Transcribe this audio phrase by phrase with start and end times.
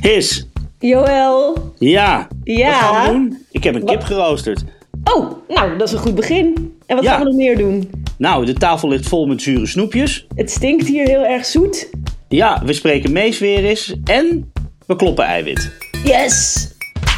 [0.00, 0.46] His.
[0.78, 1.72] Joël.
[1.78, 2.28] Ja.
[2.44, 2.70] Ja.
[2.70, 3.46] Wat gaan we doen?
[3.50, 4.64] Ik heb een kip geroosterd.
[5.04, 6.74] Oh, nou, dat is een goed begin.
[6.86, 7.10] En wat Ja.
[7.10, 7.90] gaan we nog meer doen?
[8.18, 10.26] Nou, de tafel ligt vol met zure snoepjes.
[10.34, 11.90] Het stinkt hier heel erg zoet.
[12.28, 13.94] Ja, we spreken Mees weer eens.
[14.04, 14.52] En
[14.86, 15.70] we kloppen eiwit.
[16.04, 16.68] Yes!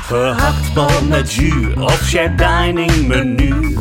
[0.02, 3.76] Gehaktbal met jus of share dining menu.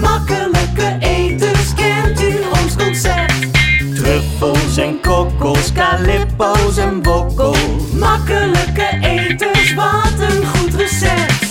[0.00, 3.48] Makkelijke eters, kent u ons concept?
[3.94, 7.54] Truffels en kokkels, calippo's en bokkel.
[7.98, 11.50] Makkelijke eters, wat een goed recept.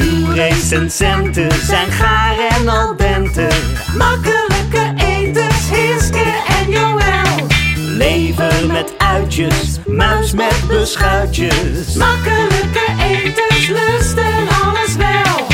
[0.00, 3.48] Uw recensenten zijn gaar en al dente.
[3.96, 7.46] Makkelijke eters, Hiske en Joël.
[7.76, 11.94] Lever met uitjes, muis met beschuitjes.
[11.94, 15.46] Makkelijke eters, lusten alles wel.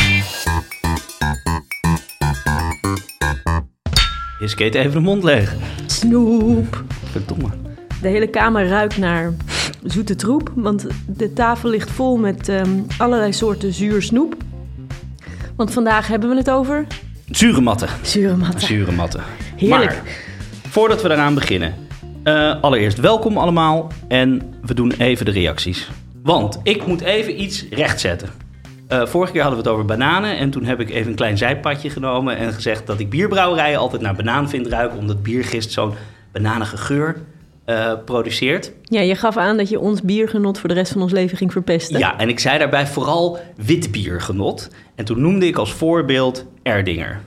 [4.39, 5.55] Je skeet even de mond leeg.
[5.87, 6.84] Snoep.
[7.11, 7.48] Verdomme.
[8.03, 9.33] De hele kamer ruikt naar
[9.84, 14.34] zoete troep, want de tafel ligt vol met ehm, allerlei soorten zuur snoep.
[15.56, 16.86] Want vandaag hebben we het over
[17.31, 17.89] Zure matten.
[18.03, 18.61] zure matten.
[18.61, 19.20] Zure matten.
[19.56, 19.91] Heerlijk.
[19.91, 20.03] Maar,
[20.69, 21.75] voordat we eraan beginnen.
[22.23, 23.92] eh, allereerst welkom allemaal.
[24.08, 25.91] En we doen even de reacties.
[26.23, 28.28] Want ik moet even iets rechtzetten.
[28.89, 30.36] Eh, vorige keer hadden we het over bananen.
[30.39, 32.36] En toen heb ik even een klein zijpadje genomen.
[32.36, 34.98] En gezegd dat ik bierbrouwerijen altijd naar banaan vind ruiken.
[34.98, 35.92] Omdat biergist zo'n
[36.33, 37.17] bananige geur
[37.71, 38.73] eh, produceert.
[38.83, 41.53] Ja, je gaf aan dat je ons biergenot voor de rest van ons leven ging
[41.53, 41.99] verpesten.
[41.99, 44.69] Ja, en ik zei daarbij vooral witbiergenot.
[44.95, 47.21] En toen noemde ik als voorbeeld Erdinger.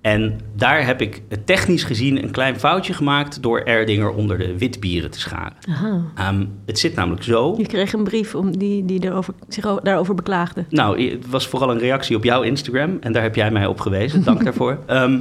[0.00, 5.10] En daar heb ik technisch gezien een klein foutje gemaakt door Erdinger onder de witbieren
[5.10, 5.52] te scharen.
[5.68, 6.02] Aha.
[6.14, 7.54] Ehm, het zit namelijk zo.
[7.58, 10.64] Je kreeg een brief om die, die erover, zich daarover beklaagde.
[10.68, 13.80] Nou, het was vooral een reactie op jouw Instagram en daar heb jij mij op
[13.80, 14.24] gewezen.
[14.24, 14.78] Dank daarvoor.
[14.86, 15.18] Ehm,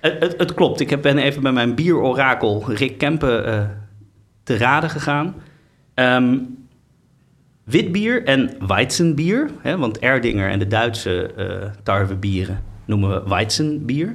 [0.00, 0.80] het, het, het klopt.
[0.80, 3.62] Ik heb- ben even bij mijn bierorakel Rick Kempen eh,
[4.50, 5.34] te raden gegaan.
[5.94, 6.38] Ehm,
[7.64, 14.14] witbier en Weizenbier, hè, want Erdinger en de Duitse eh tarwebieren noemen we Weizenbier,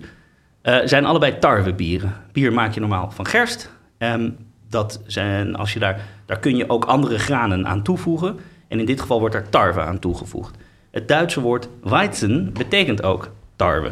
[0.62, 2.14] eh, zijn allebei tarwebieren.
[2.32, 3.72] Bier maak je normaal van gerst.
[3.98, 4.30] Ehm,
[4.70, 8.40] dat zijn, als je daar, daar kun je ook andere granen aan toevoegen.
[8.68, 10.58] En in dit geval wordt er tarwe aan toegevoegd.
[10.92, 13.92] Het Duitse woord Weizen betekent ook tarwe.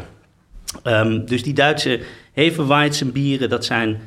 [0.82, 2.00] Ehm, dus die Duitse
[2.32, 4.00] Hefeweizenbieren, dat zijn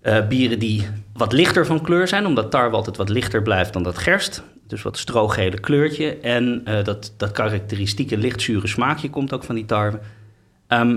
[0.00, 3.82] eh, bieren die wat lichter van kleur zijn, omdat tarwe altijd wat lichter blijft dan
[3.82, 4.42] dat gerst.
[4.66, 6.16] Dus wat strogele kleurtje.
[6.16, 9.98] En eh, dat, dat karakteristieke lichtzure smaakje komt ook van die tarwe.
[10.66, 10.96] Ehm,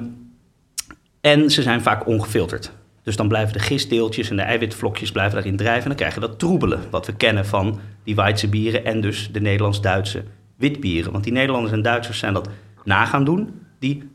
[1.22, 2.72] en ze zijn vaak ongefilterd.
[3.04, 5.82] Dus dan blijven de gistdeeltjes en de eiwitvlokjes blijven daarin drijven.
[5.82, 9.30] En dan krijg je dat troebelen, wat we kennen van die Weidse bieren en dus
[9.32, 10.24] de Nederlands-Duitse
[10.56, 11.12] witbieren.
[11.12, 12.50] Want die Nederlanders en Duitsers zijn dat
[12.84, 14.10] na gaan doen, die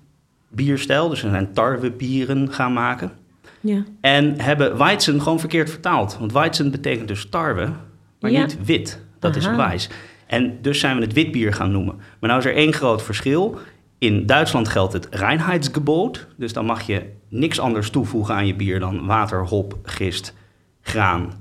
[0.49, 1.09] bierstijl.
[1.09, 3.13] Dus ze zijn tarwebieren gaan maken.
[3.61, 3.85] Ja.
[4.01, 6.17] En hebben Weizen gewoon verkeerd vertaald.
[6.19, 7.71] Want Weizen betekent dus tarwe,
[8.21, 8.41] maar Ja.
[8.41, 9.01] niet wit.
[9.19, 9.89] Dat is wijs.
[10.27, 11.95] En dus zijn we het witbier gaan noemen.
[11.97, 13.59] Maar nou is er één groot verschil.
[13.99, 16.27] In Duitsland geldt het Reinheitsgebot.
[16.37, 20.35] Dus dan mag je niks anders toevoegen aan je bier dan water, hop, gist,
[20.81, 21.33] graan.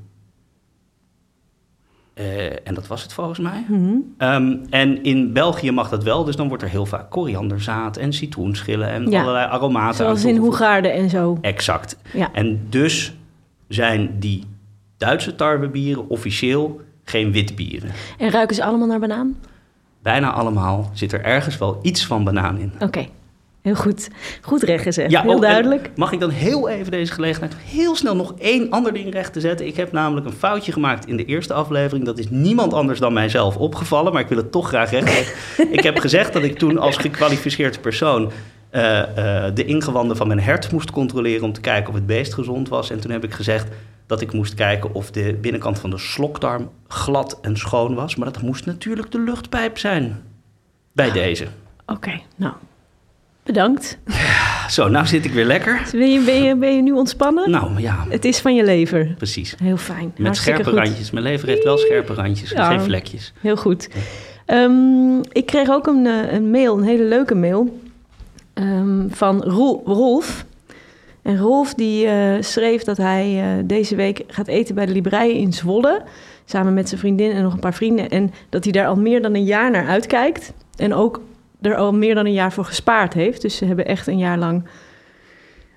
[2.17, 3.65] Eh, en dat was het volgens mij.
[3.67, 3.95] Mhm.
[4.17, 8.13] Ehm, en in België mag dat wel, dus dan wordt er heel vaak korianderzaad en
[8.13, 9.21] citroenschillen en Ja.
[9.21, 10.37] allerlei aromaten Zoals in.
[10.37, 11.37] Hoegaarden en zo.
[11.41, 11.97] Exact.
[12.13, 12.29] Ja.
[12.33, 13.13] En dus
[13.67, 14.43] zijn die
[14.97, 17.91] Duitse tarwebieren officieel geen witbieren.
[18.17, 19.35] En ruiken ze allemaal naar banaan?
[20.01, 22.71] Bijna allemaal zit er ergens wel iets van banaan in.
[22.79, 23.05] Oké,
[23.67, 24.07] heel goed.
[24.41, 25.89] Goed recht gezegd, Ja, heel oh, duidelijk.
[25.95, 29.39] Mag ik dan heel even deze gelegenheid heel snel nog één ander ding recht te
[29.39, 29.67] zetten?
[29.67, 32.05] Ik heb namelijk een foutje gemaakt in de eerste aflevering.
[32.05, 35.35] Dat is niemand anders dan mijzelf opgevallen, maar ik wil het toch graag recht.
[35.77, 38.31] ik heb gezegd dat ik toen als gekwalificeerd persoon
[38.69, 39.01] eh,
[39.45, 42.69] eh, de ingewanden van mijn hert moest controleren om te kijken of het beest gezond
[42.69, 42.89] was.
[42.89, 43.67] En toen heb ik gezegd
[44.05, 48.15] dat ik moest kijken of de binnenkant van de slokdarm glad en schoon was.
[48.15, 50.23] Maar dat moest natuurlijk de luchtpijp zijn.
[50.91, 51.47] Bij deze.
[51.85, 52.53] Oké, nou,
[53.47, 53.97] bedankt.
[54.69, 55.81] Zo, nou zit ik weer lekker.
[55.91, 57.49] Ben je, ben je, ben je nu ontspannen?
[57.49, 59.13] Nou ja, Het is van je lever.
[59.17, 59.55] precies.
[59.63, 60.11] Heel fijn.
[60.17, 60.87] Met Hartstikke scherpe goed.
[60.87, 61.11] randjes.
[61.11, 62.65] Mijn lever heeft wel scherpe randjes, Ja.
[62.69, 63.33] geen vlekjes.
[63.41, 63.89] Heel goed.
[64.45, 67.79] Ehm, ik kreeg ook een, eh, een mail, een hele leuke mail,
[68.53, 70.45] ehm, van Rol- Rolf.
[71.21, 75.35] En Rolf die eh, schreef dat hij eh, deze week gaat eten bij de Libraaien
[75.35, 76.01] in Zwolle.
[76.45, 78.09] Samen met zijn vriendin en nog een paar vrienden.
[78.09, 80.53] En dat hij daar al meer dan een jaar naar uitkijkt.
[80.75, 81.21] En ook
[81.61, 83.41] er al meer dan een jaar voor gespaard heeft.
[83.41, 84.63] Dus ze hebben echt een jaar lang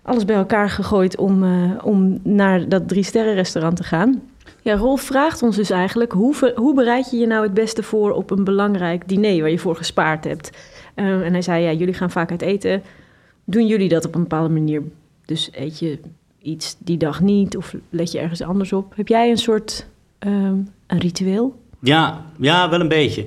[0.03, 4.23] alles bij elkaar gegooid om, eh, om naar dat drie sterren restaurant te gaan.
[4.63, 8.13] Ja, Rolf vraagt ons dus eigenlijk, hoe, hoe bereid je je nou het beste voor
[8.13, 10.51] op een belangrijk diner waar je voor gespaard hebt?
[10.95, 12.83] Eh, en hij zei, ja, jullie gaan vaak uit eten.
[13.45, 14.83] Doen jullie dat op een bepaalde manier?
[15.25, 15.99] Dus eet je
[16.43, 18.93] iets die dag niet of let je ergens anders op?
[18.97, 19.87] Heb jij een soort
[20.19, 20.57] ehm,
[20.87, 21.59] een ritueel?
[21.81, 23.27] Ja, ja, wel een beetje.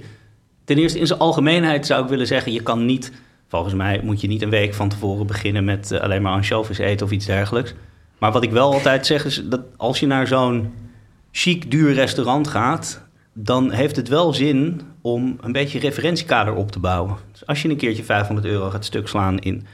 [0.73, 2.51] Ten eerste, in zijn algemeenheid zou ik willen zeggen...
[2.51, 3.11] je kan niet,
[3.47, 5.63] volgens mij moet je niet een week van tevoren beginnen...
[5.63, 7.73] met eh, alleen maar ansjovis eten of iets dergelijks.
[8.17, 10.73] Maar wat ik wel altijd zeg is dat als je naar zo'n
[11.31, 13.01] chic, duur restaurant gaat...
[13.33, 17.15] dan heeft het wel zin om een beetje referentiekader op te bouwen.
[17.31, 19.65] Dus als je een keertje 500 euro gaat stuk slaan in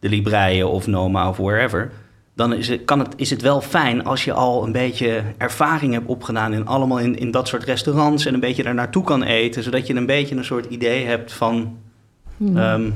[0.00, 1.92] de Libreien of Noma of wherever...
[2.34, 5.92] dan is het, kan het, is het wel fijn als je al een beetje ervaring
[5.92, 6.52] hebt opgedaan...
[6.52, 9.62] in allemaal in, in dat soort restaurants en een beetje daar naartoe kan eten...
[9.62, 11.76] zodat je een beetje een soort idee hebt van...
[12.36, 12.56] Hmm.
[12.56, 12.90] ehm,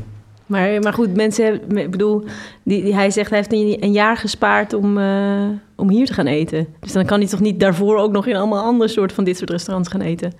[0.46, 2.24] Maar, maar goed, mensen hebben, ik bedoel,
[2.62, 5.46] die, die- hij zegt hij heeft een, een jaar gespaard om, eh,
[5.76, 6.66] om hier te gaan eten.
[6.80, 9.36] Dus dan kan hij toch niet daarvoor ook nog in allemaal andere soort van dit
[9.36, 10.32] soort restaurants gaan eten.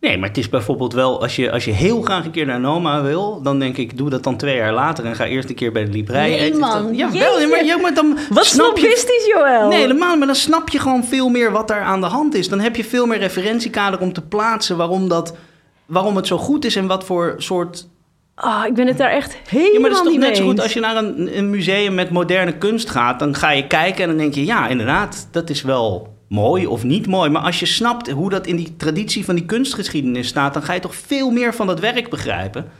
[0.00, 2.60] Nee, maar het is bijvoorbeeld wel, als je, als je heel graag een keer naar
[2.60, 5.54] Noma wil, dan denk ik, doe dat dan twee jaar later en ga eerst een
[5.54, 6.58] keer bij de Librei Nee, eten.
[6.58, 8.80] man, Ja, wel, maar, ja, maar dan Wat snap je...
[8.80, 9.68] snobistisch, Joël!
[9.68, 12.48] Nee, helemaal, maar dan snap je gewoon veel meer wat daar aan de hand is.
[12.48, 15.36] Dan heb je veel meer referentiekader om te plaatsen waarom, dat,
[15.86, 17.88] waarom het zo goed is en wat voor soort...
[18.34, 20.60] Ah, ik ben het daar echt helemaal Ja, maar dat is toch net zo goed
[20.60, 23.18] als je naar een, een museum met moderne kunst gaat.
[23.18, 26.84] Dan ga je kijken en dan denk je, ja, inderdaad, dat is wel mooi of
[26.84, 27.30] niet mooi.
[27.30, 30.54] Maar als je snapt hoe dat in die traditie van die kunstgeschiedenis staat...
[30.54, 32.70] dan ga je toch veel meer van dat werk begrijpen.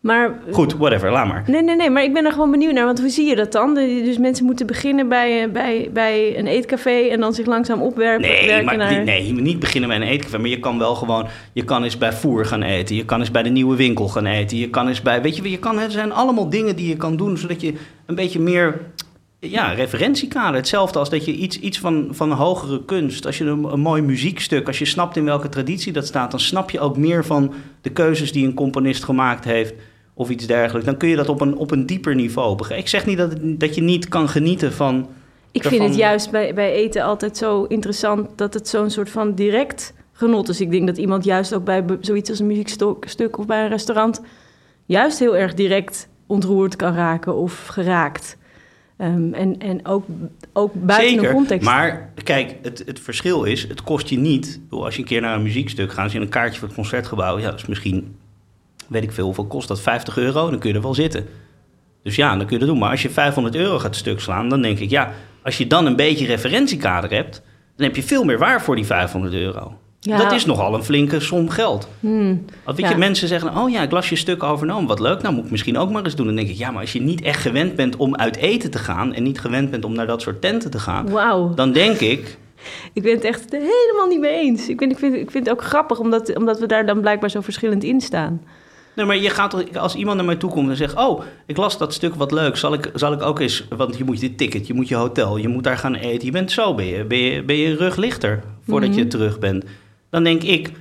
[0.00, 1.44] Maar Goed, whatever, laat maar.
[1.46, 2.84] Nee, nee, nee, maar ik ben er gewoon benieuwd naar.
[2.84, 3.74] Want hoe zie je dat dan?
[3.74, 8.28] Dus mensen moeten beginnen bij, eh, bij, bij een eetcafé en dan zich langzaam opwerpen
[8.28, 9.04] Nee, maar naar...
[9.04, 10.38] nee, niet beginnen met een eetcafé.
[10.38, 11.26] Maar je kan wel gewoon...
[11.52, 12.96] Je kan eens bij Voer gaan eten.
[12.96, 14.56] Je kan eens bij de Nieuwe Winkel gaan eten.
[14.56, 15.22] Je kan eens bij...
[15.22, 17.36] Weet je, je kan, er zijn allemaal dingen die je kan doen...
[17.36, 17.72] zodat je
[18.06, 18.80] een beetje meer...
[19.40, 20.54] Ja, referentiekader.
[20.54, 23.26] Hetzelfde als dat je iets, iets van, van hogere kunst...
[23.26, 24.66] Als je een, een mooi muziekstuk...
[24.66, 26.30] Als je snapt in welke traditie dat staat...
[26.30, 29.74] dan snap je ook meer van de keuzes die een componist gemaakt heeft...
[30.14, 30.86] of iets dergelijks.
[30.86, 32.84] Dan kun je dat op een, op een dieper niveau begrijpen.
[32.84, 35.08] Ik zeg niet dat, dat je niet kan genieten van...
[35.52, 39.34] Ik vind het juist bij, bij eten altijd zo interessant dat het zo'n soort van
[39.34, 40.60] direct genot is.
[40.60, 43.68] Ik denk dat iemand juist ook bij zoiets als een muziekstuk stuk of bij een
[43.68, 44.20] restaurant
[44.86, 48.38] juist heel erg direct ontroerd kan raken of geraakt.
[49.00, 50.04] Ehm, en, en ook,
[50.52, 51.66] ook buiten Zeker, een context.
[51.66, 54.60] maar kijk, het, het verschil is, het kost je niet...
[54.70, 57.38] Als je een keer naar een muziekstuk gaat, als je een kaartje voor het concertgebouw...
[57.38, 58.16] ja, dat is misschien,
[58.86, 59.80] weet ik veel, hoeveel kost dat?
[59.80, 60.50] 50 euro?
[60.50, 61.26] Dan kun je er wel zitten.
[62.02, 62.78] Dus ja, dan kun je dat doen.
[62.78, 64.90] Maar als je 500 euro gaat stuk slaan, dan denk ik...
[64.90, 65.12] ja,
[65.42, 67.42] als je dan een beetje referentiekader hebt...
[67.76, 69.78] dan heb je veel meer waar voor die 500 euro.
[70.00, 70.16] Ja.
[70.16, 71.88] Dat is nogal een flinke som geld.
[72.00, 72.44] Hmm.
[72.64, 72.88] Weet Ja.
[72.88, 75.50] je, mensen zeggen, oh ja, ik las je stuk overnomen, wat leuk, nou moet ik
[75.50, 76.26] misschien ook maar eens doen.
[76.26, 78.78] Dan denk ik, ja, maar als je niet echt gewend bent om uit eten te
[78.78, 79.14] gaan...
[79.14, 81.06] en niet gewend bent om naar dat soort tenten te gaan...
[81.54, 82.38] Dan denk ik,
[82.92, 84.68] Ik ben het echt helemaal niet mee eens.
[84.68, 87.30] Ik, ben, ik, vind, ik vind het ook grappig, omdat, omdat we daar dan blijkbaar
[87.30, 88.42] zo verschillend in staan.
[88.96, 91.56] Nee, maar je gaat toch, als iemand naar mij toe komt en zegt: Oh, ik
[91.56, 92.56] las dat stuk wat leuk.
[92.56, 93.66] Zal ik, zal ik ook eens.
[93.76, 96.26] Want je moet je ticket, je moet je hotel, je moet daar gaan eten.
[96.26, 99.64] Je bent zo, ben je, ben je, ben je rug lichter voordat je terug bent.
[100.10, 100.72] Dan denk ik: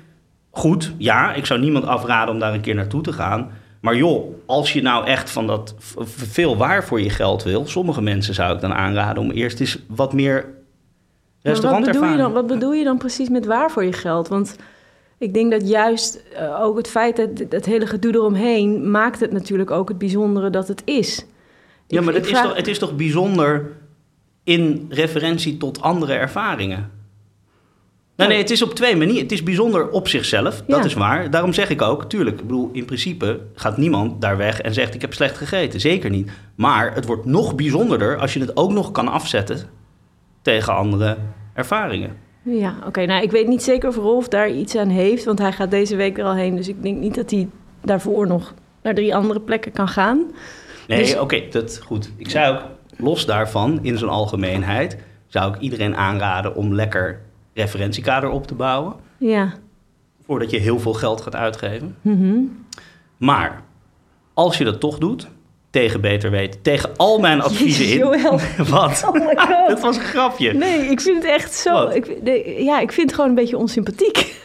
[0.51, 3.51] Goed, ja, ik zou niemand afraden om daar een keer naartoe te gaan.
[3.81, 8.01] Maar joh, als je nou echt van dat veel waar voor je geld wil, sommige
[8.01, 10.45] mensen zou ik dan aanraden om eerst eens wat meer
[11.43, 14.27] Maar wat bedoel, je dan, wat bedoel je dan precies met waar voor je geld?
[14.27, 14.55] Want
[15.17, 18.91] ik denk dat juist eh, ook het feit dat het hele gedoe eromheen...
[18.91, 21.25] maakt het natuurlijk ook het bijzondere dat het is.
[21.87, 23.71] Ja, Ik- maar is toch, het is toch bijzonder
[24.43, 26.91] in referentie tot andere ervaringen?
[28.19, 29.21] Nee, nee, het is op twee manieren.
[29.21, 30.83] Het is bijzonder op zichzelf, dat Ja.
[30.85, 31.31] is waar.
[31.31, 34.93] Daarom zeg ik ook, tuurlijk, ik bedoel, in principe gaat niemand daar weg en zegt
[34.93, 35.79] ik heb slecht gegeten.
[35.79, 36.31] Zeker niet.
[36.55, 39.59] Maar het wordt nog bijzonderder als je het ook nog kan afzetten
[40.41, 41.17] tegen andere
[41.53, 42.17] ervaringen.
[42.43, 43.05] Ja, oké.
[43.05, 45.95] nou, ik weet niet zeker of Rolf daar iets aan heeft, want hij gaat deze
[45.95, 46.55] week er al heen.
[46.55, 47.47] Dus ik denk niet dat hij
[47.83, 48.53] daarvoor nog
[48.83, 50.31] naar drie andere plekken kan gaan.
[50.87, 52.11] Nee, Dus- oké, dat goed.
[52.17, 52.61] Ik zou ook
[52.97, 57.21] los daarvan, in zijn algemeenheid, zou ik iedereen aanraden om lekker
[57.59, 58.93] referentiekader op te bouwen.
[59.17, 59.53] Ja.
[60.25, 61.95] Voordat je heel veel geld gaat uitgeven.
[62.01, 62.37] Mhm.
[63.17, 63.63] Maar
[64.33, 65.27] als je dat toch doet,
[65.69, 68.23] tegen beter weten, tegen al mijn adviezen Jezus,
[68.57, 68.65] in.
[68.73, 69.03] Wat?
[69.07, 69.67] Oh my god.
[69.67, 70.53] Dat was een grapje.
[70.53, 71.87] Nee, ik vind het echt zo.
[71.87, 74.17] Ik, nee, ja, ik vind het gewoon een beetje onsympathiek.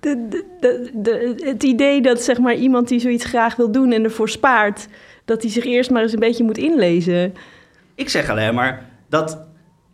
[0.00, 3.92] de, de, de, de- het idee dat zeg maar iemand die zoiets graag wil doen
[3.92, 4.86] en ervoor spaart,
[5.24, 7.34] dat hij zich eerst maar eens een beetje moet inlezen.
[7.94, 9.38] Ik zeg alleen maar dat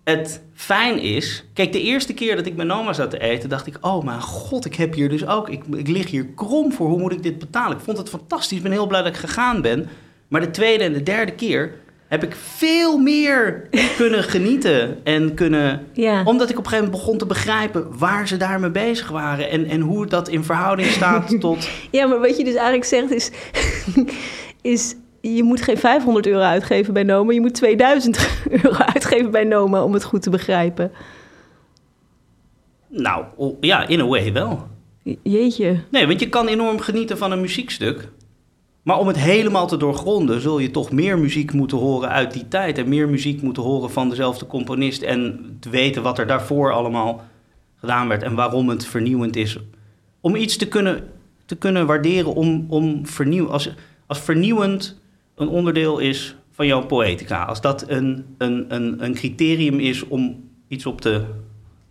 [0.04, 1.44] het fijn is.
[1.54, 4.21] Kijk, de eerste keer dat ik met Noma zat te eten, dacht ik: Oh mijn
[4.21, 5.49] god, ik heb hier dus ook.
[5.49, 6.88] Ik, ik lig hier krom voor.
[6.88, 7.76] Hoe moet ik dit betalen?
[7.76, 8.56] Ik vond het fantastisch.
[8.56, 9.88] Ik ben heel blij dat ik gegaan ben.
[10.28, 11.73] Maar de tweede en de derde keer
[12.09, 15.87] heb ik veel meer kunnen genieten en kunnen.
[15.92, 16.23] Ja.
[16.25, 19.50] Omdat ik op een gegeven moment begon te begrijpen waar ze daarmee bezig waren.
[19.50, 21.68] En, en hoe dat in verhouding staat tot.
[21.90, 23.30] ja, maar wat je dus eigenlijk zegt is,
[24.73, 28.29] is je moet geen 500 euro uitgeven bij Noma, je moet 2000
[28.62, 30.93] euro uitgeven bij Noma om het goed te begrijpen.
[32.88, 33.25] Nou,
[33.61, 34.67] ja, in a way wel.
[35.23, 35.81] Jeetje.
[35.91, 38.09] Nee, want je kan enorm genieten van een muziekstuk.
[38.83, 42.49] Maar om het helemaal te doorgronden, zul je toch meer muziek moeten horen uit die
[42.49, 42.79] tijd.
[42.79, 45.02] En meer muziek moeten horen van dezelfde componist.
[45.02, 47.25] En te weten wat er daarvoor allemaal
[47.76, 48.23] gedaan werd.
[48.23, 49.59] En waarom het vernieuwend is.
[50.21, 51.09] Om iets te kunnen,
[51.47, 53.71] te kunnen waarderen, om, om vernieuw, als,
[54.07, 55.00] als vernieuwend
[55.35, 57.45] een onderdeel is van jouw poëtica.
[57.45, 61.25] Als dat een, een, een, een criterium is om iets op te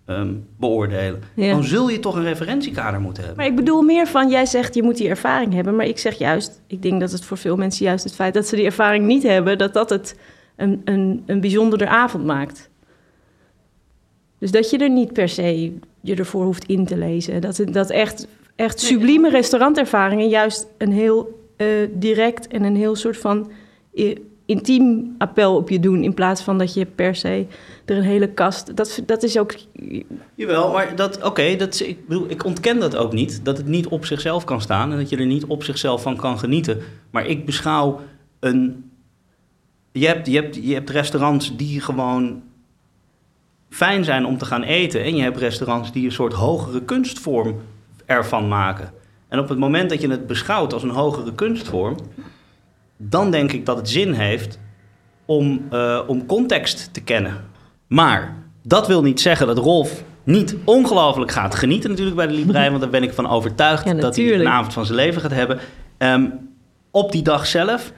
[0.05, 1.21] ehm, beoordelen.
[1.35, 1.51] Ja.
[1.51, 3.41] Dan zul je toch een referentiekader moeten hebben.
[3.41, 5.75] Maar ik bedoel meer van, jij zegt je moet die ervaring hebben.
[5.75, 8.47] Maar ik zeg juist, ik denk dat het voor veel mensen juist het feit dat
[8.47, 10.15] ze die ervaring niet hebben, dat dat het
[10.55, 12.69] een, een, een bijzonderder avond maakt.
[14.37, 17.41] Dus dat je er niet per se je ervoor hoeft in te lezen.
[17.41, 23.17] Dat, dat echt, echt sublieme restaurantervaringen juist een heel eh, direct en een heel soort
[23.17, 23.51] van
[24.45, 26.03] intiem appel op je doen.
[26.03, 27.45] In plaats van dat je per se
[27.85, 28.75] er een hele kast.
[28.75, 29.53] Dat, dat is ook.
[30.35, 33.45] Jawel, maar dat, oké, dat ik bedoel, ik ontken dat ook niet.
[33.45, 36.15] Dat het niet op zichzelf kan staan en dat je er niet op zichzelf van
[36.15, 36.81] kan genieten.
[37.09, 37.99] Maar ik beschouw
[38.39, 38.89] een.
[39.91, 42.41] Je hebt, je hebt, je hebt restaurants die gewoon
[43.69, 45.03] fijn zijn om te gaan eten.
[45.03, 47.55] En je hebt restaurants die een soort hogere kunstvorm
[48.05, 48.93] ervan maken.
[49.31, 51.97] En op het moment dat je het beschouwt als een hogere kunstvorm,
[52.97, 54.59] dan denk ik dat het zin heeft
[55.25, 57.33] om, eh, om context te kennen.
[57.87, 62.69] Maar dat wil niet zeggen dat Rolf niet ongelooflijk gaat genieten natuurlijk bij de Librei,
[62.69, 65.31] want daar ben ik van overtuigd Ja, dat hij een avond van zijn leven gaat
[65.31, 65.59] hebben.
[65.97, 66.25] Ehm,
[66.91, 67.91] op die dag zelf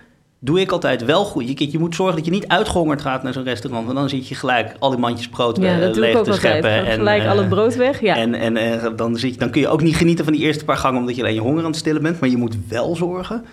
[0.43, 1.59] doe ik altijd wel goed.
[1.59, 4.27] Je, je moet zorgen dat je niet uitgehongerd gaat naar zo'n restaurant, want dan zit
[4.27, 6.35] je gelijk al die mandjes brood Ja, eh, leeg te altijd.
[6.35, 6.71] scheppen.
[6.71, 8.01] Gewoon Gelijk eh, al het brood weg.
[8.01, 8.15] Ja.
[8.15, 10.65] En, en eh, dan, zit je, dan kun je ook niet genieten van die eerste
[10.65, 12.19] paar gangen, omdat je alleen je honger aan het stillen bent.
[12.19, 13.45] Maar je moet wel zorgen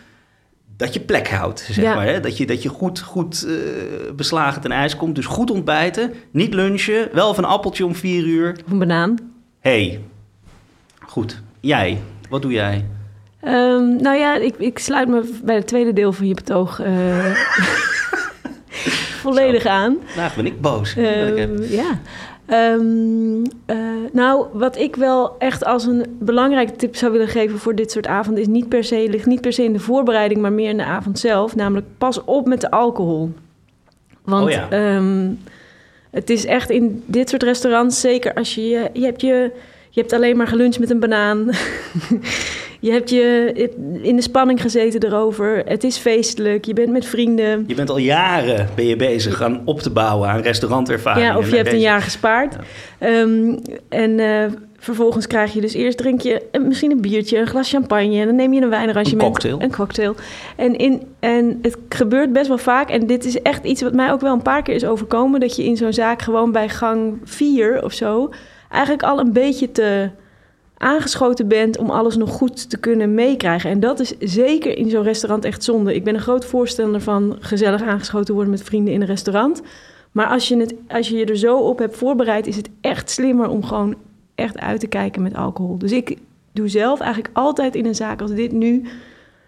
[0.77, 1.95] dat je plek houdt, zeg Ja.
[1.95, 2.07] maar.
[2.07, 2.21] Hè?
[2.21, 3.55] Dat je, dat je goed, goed eh,
[4.17, 5.15] beslagen ten ijs komt.
[5.15, 8.57] Dus goed ontbijten, niet lunchen, wel van een appeltje om vier uur.
[8.67, 9.17] Of een banaan.
[9.61, 10.01] hey,
[11.01, 11.43] goed.
[11.61, 12.85] Jij, wat doe jij?
[13.41, 17.25] Ehm, nou ja, ik, ik sluit me bij het tweede deel van je betoog eh,
[19.23, 19.97] volledig aan.
[20.05, 20.97] Vandaag ben ik boos.
[20.97, 22.01] Ehm, ja.
[22.47, 23.77] Ehm, eh,
[24.13, 28.07] nou, wat ik wel echt als een belangrijke tip zou willen geven voor dit soort
[28.07, 28.43] avonden...
[28.43, 30.85] is niet per se, ligt niet per se in de voorbereiding, maar meer in de
[30.85, 31.57] avond zelf.
[31.57, 33.33] Namelijk, pas op met de alcohol.
[34.25, 34.69] Want Oh ja.
[36.11, 38.69] het is echt in dit soort restaurants, zeker als je...
[38.69, 39.51] Je, je hebt je...
[39.93, 41.51] Je hebt alleen maar geluncht met een banaan.
[42.81, 43.53] je hebt je
[44.03, 45.63] in de spanning gezeten erover.
[45.67, 46.65] Het is feestelijk.
[46.65, 47.65] Je bent met vrienden.
[47.67, 51.27] Je bent al jaren ben je bezig aan op te bouwen aan restaurantervaring.
[51.27, 52.57] Ja, of je hebt een jaar gespaard.
[52.99, 53.59] Ehm,
[53.89, 58.21] en eh, vervolgens krijg je dus eerst drink je misschien een biertje, een glas champagne.
[58.21, 59.23] En dan neem je een wijnarrangement.
[59.23, 59.61] Een cocktail.
[59.63, 60.15] Een cocktail.
[60.57, 62.91] En, in, en het gebeurt best wel vaak.
[62.91, 65.41] En dit is echt iets wat mij ook wel een paar keer is overkomen.
[65.41, 68.31] Dat je in zo'n zaak gewoon bij gang 4 of zo...
[68.69, 70.11] eigenlijk al een beetje te
[70.81, 73.71] aangeschoten bent om alles nog goed te kunnen meekrijgen.
[73.71, 75.95] En dat is zeker in zo'n restaurant echt zonde.
[75.95, 79.63] Ik ben een groot voorstander van gezellig aangeschoten worden met vrienden in een restaurant.
[80.13, 83.11] Maar als je, het, als je je er zo op hebt voorbereid, is het echt
[83.11, 83.95] slimmer om gewoon
[84.35, 85.79] echt uit te kijken met alcohol.
[85.79, 86.17] Dus ik
[86.53, 88.83] doe zelf eigenlijk altijd in een zaak als dit nu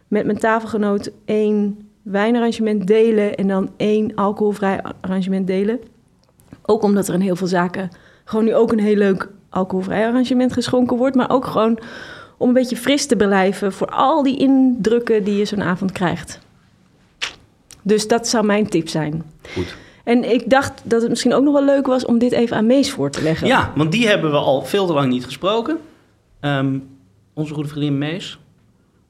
[0.08, 5.80] met mijn tafelgenoot één wijnarrangement delen en dan één alcoholvrij arrangement delen.
[6.62, 7.90] Ook omdat er in heel veel zaken
[8.24, 11.78] gewoon nu ook een heel leuk alcoholvrij arrangement geschonken wordt, maar ook gewoon
[12.36, 16.40] om een beetje fris te blijven voor al die indrukken die je zo'n avond krijgt.
[17.82, 19.22] Dus dat zou mijn tip zijn.
[19.52, 19.76] Goed.
[20.04, 22.66] En ik dacht dat het misschien ook nog wel leuk was om dit even aan
[22.66, 23.46] Mees voor te leggen.
[23.46, 25.78] Ja, want die hebben we al veel te lang niet gesproken.
[26.40, 26.78] Ehm,
[27.34, 28.38] onze goede vriendin Mees.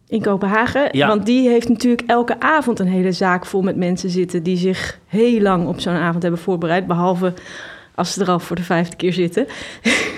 [0.09, 0.89] In Kopenhagen.
[0.97, 1.09] Ja.
[1.09, 4.99] Want die heeft natuurlijk elke avond een hele zaak vol met mensen zitten die zich
[5.07, 6.87] heel lang op zo'n avond hebben voorbereid.
[6.87, 7.33] Behalve
[8.03, 9.47] als ze er al voor de vijfde keer zitten.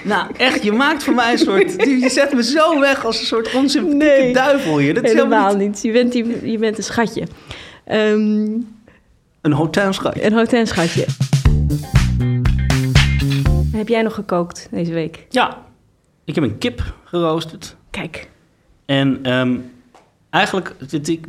[0.05, 1.73] Nou, echt, je maakt voor mij een soort...
[2.05, 4.95] Je zet me zo weg als een soort onsympathieke Nee, duivel hier.
[4.95, 5.83] Dat is Helemaal niet niet.
[5.83, 7.27] Je bent, die, je bent een schatje.
[7.85, 8.61] Ehm,
[9.41, 10.21] een hotelschat.
[10.21, 11.07] een hotelschatje.
[13.73, 15.27] Heb jij nog gekookt deze week?
[15.29, 15.63] Ja,
[16.25, 17.77] ik heb een kip geroosterd.
[17.91, 18.29] Kijk.
[18.85, 19.57] En ehm,
[20.31, 21.27] eigenlijk, ik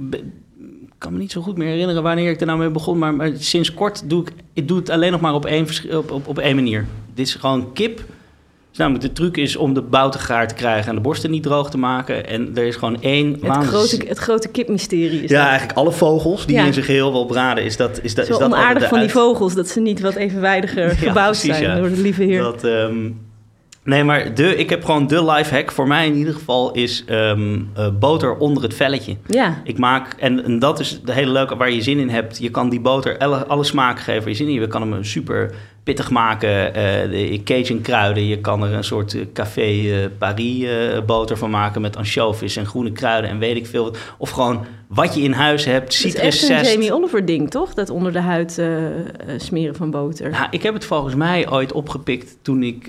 [1.05, 2.97] kan me niet zo goed meer herinneren wanneer ik er nou mee begon.
[2.97, 6.11] Maar, maar sinds kort doe ik, ik doe het alleen nog maar op één, op,
[6.11, 6.85] op, op één manier.
[7.13, 8.03] Dit is gewoon kip.
[8.69, 11.43] Dus namelijk de truc is om de bouten gaar te krijgen en de borsten niet
[11.43, 12.27] droog te maken.
[12.27, 15.47] En er is gewoon één Het grote, het grote kipmysterie is Ja, dat.
[15.47, 16.65] eigenlijk alle vogels die Ja.
[16.65, 19.09] in zijn geheel wel braden, is dat is dat, Zo is dat onaardig van die
[19.09, 21.75] vogels dat ze niet wat evenwijdiger Ja, gebouwd precies, zijn ja.
[21.79, 22.41] door de lieve heer.
[22.41, 23.09] Dat, ehm,
[23.85, 27.03] nee, maar de, ik heb gewoon de life hack voor mij in ieder geval is
[27.05, 29.17] ehm, eh, boter onder het velletje.
[29.27, 32.37] Ja, Ik maak, en, en dat is de hele leuke waar je zin in hebt.
[32.37, 34.65] Je kan die boter alle, alle smaak geven waar je zin in hebt.
[34.73, 35.53] Je kan hem super
[35.85, 36.73] pittig maken.
[37.09, 38.25] de Cajun kruiden.
[38.25, 40.65] Je kan er een soort eh, café eh, Paris
[41.05, 43.95] boter van maken met ansjovis en groene kruiden en weet ik veel.
[44.17, 45.97] Of gewoon wat je in huis hebt.
[45.97, 47.73] Het is echt een Jamie Oliver ding, toch?
[47.73, 48.61] Dat onder de huid
[49.37, 50.29] smeren van boter.
[50.29, 52.87] Nou, ik heb het volgens mij ooit opgepikt toen ik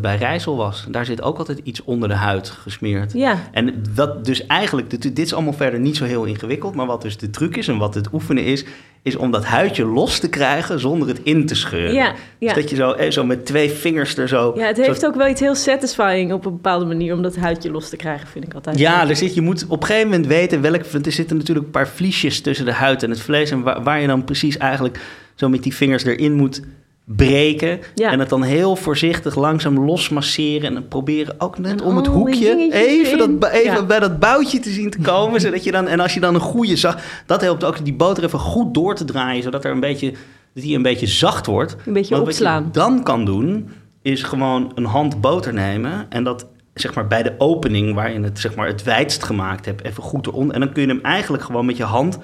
[0.00, 0.86] bij Rijssel was.
[0.88, 3.12] Daar zit ook altijd iets onder de huid gesmeerd.
[3.12, 7.02] Ja, En wat dus eigenlijk, dit, is allemaal verder niet zo heel ingewikkeld, maar wat
[7.02, 8.64] dus de truc is en wat het oefenen is,
[9.04, 11.94] is om dat huidje los te krijgen zonder het in te scheuren.
[11.94, 12.14] ja.
[12.52, 14.52] Dus dat je zo, eh, zo met twee vingers er zo...
[14.56, 17.36] ja, het zo- heeft ook wel iets heel satisfying op een bepaalde manier om dat
[17.36, 18.78] huidje los te krijgen, vind ik altijd.
[18.78, 20.84] Ja, er zit, je moet op een gegeven moment weten welke...
[20.92, 23.50] Want er zitten natuurlijk een paar vliesjes tussen de huid en het vlees...
[23.50, 24.98] en waar, waar je dan precies eigenlijk
[25.34, 26.62] zo met die vingers erin moet
[27.06, 27.80] breken.
[27.94, 28.10] Ja.
[28.10, 30.68] En het dan heel voorzichtig langzaam losmasseren...
[30.68, 32.68] en dan proberen ook net En om het hoekje...
[32.72, 33.84] even, dat, even Ja.
[33.84, 35.40] bij dat boutje te zien te komen...
[35.44, 36.98] zodat je dan, en als je dan een goede zag...
[37.26, 39.42] dat helpt ook die boter even goed door te draaien...
[39.42, 40.12] zodat er een beetje,
[40.62, 41.76] die een beetje zacht wordt.
[41.86, 42.64] Een beetje Want opslaan.
[42.64, 43.68] Wat je dan kan doen,
[44.02, 48.20] is gewoon een hand boter nemen en dat zeg maar bij de opening waar je
[48.20, 50.54] het zeg maar het wijdst gemaakt hebt, even goed eronder.
[50.54, 52.18] En dan kun je hem eigenlijk gewoon met je hand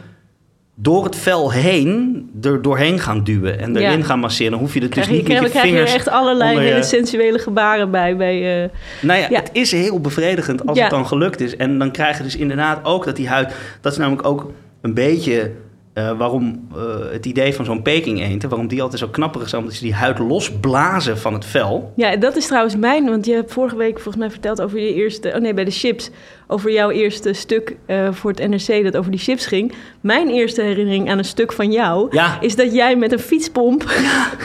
[0.74, 4.04] door het vel heen er doorheen gaan duwen en erin Ja.
[4.04, 4.50] gaan masseren.
[4.50, 6.06] Dan hoef je het dus Krijg je, niet met krijg, je krijg je er vingers.
[6.06, 8.16] echt allerlei je- sensuele gebaren bij.
[8.16, 8.70] bij eh,
[9.02, 9.38] Nou ja, Ja.
[9.38, 10.82] het is heel bevredigend als Ja.
[10.82, 11.56] het dan gelukt is.
[11.56, 13.54] En dan krijg je dus inderdaad ook dat die huid...
[13.80, 15.50] Dat is namelijk ook een beetje
[15.92, 16.80] eh, waarom eh,
[17.12, 18.42] het idee van zo'n Peking eend...
[18.42, 19.60] waarom die altijd zo knapperig zijn...
[19.60, 21.92] omdat ze die huid losblazen van het vel.
[21.96, 24.94] Ja, dat is trouwens mijn, want je hebt vorige week volgens mij verteld over je
[24.94, 26.10] eerste, oh nee, bij de chips,
[26.46, 29.74] over jouw eerste stuk eh, voor het NRC dat over die chips ging.
[30.00, 32.40] Mijn eerste herinnering aan een stuk van jou Ja.
[32.40, 33.84] is dat jij met een fietspomp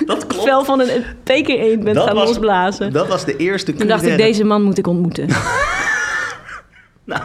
[0.05, 2.93] Dat het vel van een peking eend bent Dat gaan was- losblazen.
[2.93, 5.27] Dat was de eerste Toen dacht ik, deze man moet ik ontmoeten.
[7.05, 7.21] Nou,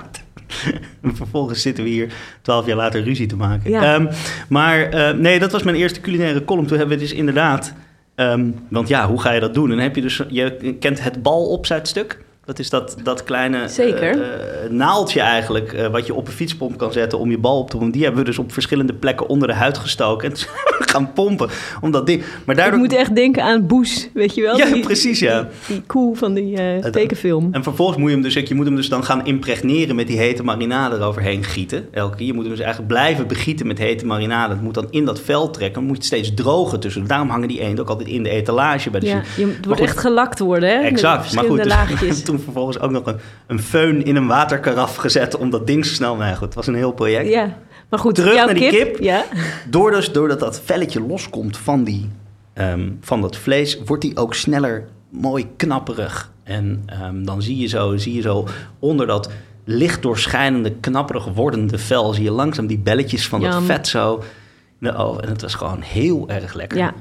[1.02, 3.71] en vervolgens zitten we hier twaalf jaar later ruzie te maken.
[3.71, 3.95] Ja.
[3.95, 4.07] Ehm,
[4.49, 6.66] maar eh, nee, dat was mijn eerste culinaire column.
[6.66, 7.75] Toen hebben we dus inderdaad...
[8.14, 9.64] ehm, want ja, hoe ga je dat doen?
[9.64, 10.23] En dan heb je dus...
[10.28, 12.19] Je kent het balopzetstuk.
[12.44, 14.02] Dat is dat, dat kleine Zeker.
[14.02, 15.73] eh, eh, naaldje eigenlijk...
[15.73, 17.91] eh, wat je op een fietspomp kan zetten om je bal op te doen.
[17.91, 20.28] Die hebben we dus op verschillende plekken onder de huid gestoken.
[20.30, 20.47] En toen
[20.93, 21.49] gaan pompen
[21.80, 22.21] om dat ding...
[22.45, 22.78] Maar Ik daardoor...
[22.78, 24.56] moet echt denken aan Boes, weet je wel?
[24.56, 25.41] Ja, Die- precies, ja.
[25.41, 27.49] Die, die koe van die eh, tekenfilm.
[27.52, 30.19] En vervolgens moet je hem dus, je moet hem dus dan gaan impregneren met die
[30.19, 31.88] hete marinade eroverheen gieten.
[31.93, 32.26] Elke keer.
[32.26, 34.52] Je moet hem dus eigenlijk blijven begieten met hete marinade.
[34.52, 35.75] Het moet dan in dat vel trekken.
[35.75, 37.06] Dan moet je het steeds drogen tussen.
[37.06, 39.80] Daarom hangen die eend ook altijd in de etalage bij de Ja, je, het goed.
[39.80, 40.80] echt gelakt worden, hè?
[40.80, 41.56] Exact, maar goed.
[41.56, 42.23] Dus, laagjes.
[42.44, 45.94] toen vervolgens ook nog een, een föhn in een waterkaraf gezet om dat ding zo
[45.94, 46.16] snel...
[46.16, 47.28] Nou ja, goed, het was een heel project.
[47.28, 47.56] Ja,
[47.88, 49.00] maar goed, Terug naar die kip.
[49.00, 49.24] Ja.
[49.68, 52.08] Door dus, doordat dat velletje loskomt van, die,
[52.52, 56.32] ehm, van dat vlees, wordt die ook sneller mooi knapperig.
[56.42, 58.46] En ehm, dan zie je, zo, zie je zo
[58.78, 59.30] onder dat
[59.64, 62.12] licht doorschijnende, knapperig wordende vel...
[62.12, 63.64] zie je langzaam die belletjes van dat Jam.
[63.64, 64.22] vet zo
[64.80, 65.22] oven.
[65.22, 66.78] En het was gewoon heel erg lekker.
[66.78, 66.94] Ja,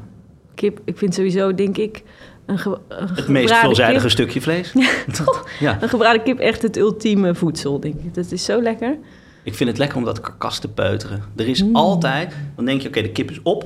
[0.55, 0.79] kip.
[0.85, 2.03] Ik vind sowieso, denk ik,
[2.49, 4.73] een, ge, een Het meest veelzijdige kip- stukje vlees.
[5.59, 8.13] Ja, Een gebraden kip echt het ultieme voedsel, denk ik.
[8.13, 8.97] Dat is zo lekker.
[9.43, 11.23] ik vind het lekker om dat karkas te peuteren.
[11.35, 11.75] Er is Mm.
[11.75, 13.65] altijd, dan denk je, oké, de kip is op...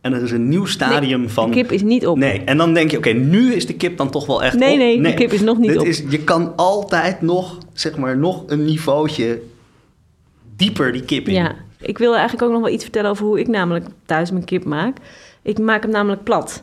[0.00, 1.50] En er is een nieuw stadium van...
[1.50, 2.16] De kip is niet op.
[2.16, 4.72] Nee, en dan denk je, oké, nu is de kip dan toch wel echt Nee,
[4.72, 4.78] op.
[4.78, 5.86] nee, de kip is nog niet Dit op.
[5.86, 9.40] Is, je kan altijd nog, zeg maar, nog een niveautje
[10.56, 11.34] dieper die kip in.
[11.34, 14.44] Ja, ik wil eigenlijk ook nog wel iets vertellen over hoe ik namelijk thuis mijn
[14.44, 14.96] kip maak.
[15.42, 16.62] Ik maak hem namelijk plat.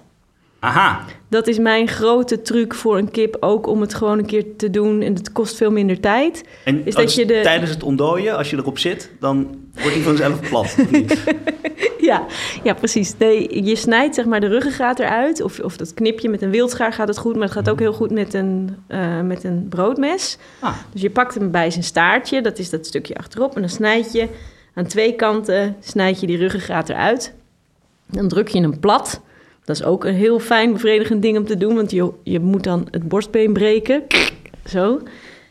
[0.59, 4.45] Aha, Dat is mijn grote truc voor een kip, ook om het gewoon een keer
[4.57, 5.01] te doen.
[5.01, 6.43] En het kost veel minder tijd.
[6.63, 9.93] en Is dat als- je de- tijdens het ontdooien, als je erop zit, dan wordt
[9.93, 10.75] hij vanzelf plat.
[11.99, 12.25] Ja,
[12.63, 13.17] ja, precies.
[13.17, 15.41] Nee, je snijdt zeg maar de ruggengraat eruit.
[15.41, 17.33] Of, of dat knipje met een wildschaar gaat het goed.
[17.33, 20.37] Maar het gaat ook heel goed met een, eh, met een broodmes.
[20.59, 22.41] Ah, Dus je pakt hem bij zijn staartje.
[22.41, 23.55] Dat is dat stukje achterop.
[23.55, 24.27] En dan snijd je
[24.73, 27.33] aan twee kanten snijd je die ruggengraat eruit.
[28.05, 29.21] Dan druk je hem plat.
[29.69, 31.75] Dat is ook een heel fijn bevredigend ding om te doen.
[31.75, 34.03] Want je, je moet dan het borstbeen breken.
[34.65, 34.99] Zo.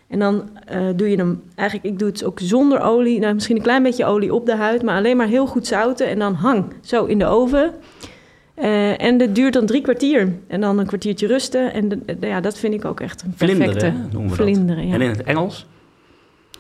[0.09, 1.43] En dan eh, doe je hem...
[1.55, 3.19] Eigenlijk, ik doe het ook zonder olie.
[3.21, 4.83] Nou, misschien een klein beetje olie op de huid.
[4.83, 6.09] Maar alleen maar heel goed zouten.
[6.09, 7.73] En dan hang zo in de oven.
[8.55, 10.33] Eh, en dat duurt dan drie kwartier.
[10.47, 11.73] En dan een kwartiertje rusten.
[11.73, 13.63] En de- de- ja, dat vind ik ook echt een perfecte...
[13.65, 14.47] vlinderen noemen we dat.
[14.47, 14.95] Vlinderen, ja.
[14.95, 15.67] En in het Engels?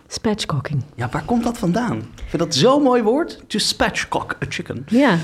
[0.06, 0.82] Spatchcocking.
[0.94, 1.96] Ja, waar komt dat vandaan?
[1.96, 3.40] Ik vind dat zo'n mooi woord.
[3.46, 4.84] To spatchcock a chicken.
[4.86, 5.16] Ja.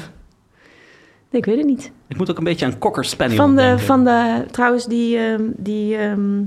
[1.35, 1.91] Ik weet het niet.
[2.09, 3.81] Ik moet ook een beetje aan cocker spaniel Van de, denken.
[3.85, 6.43] van de, trouwens, die, ehm, die, ehm,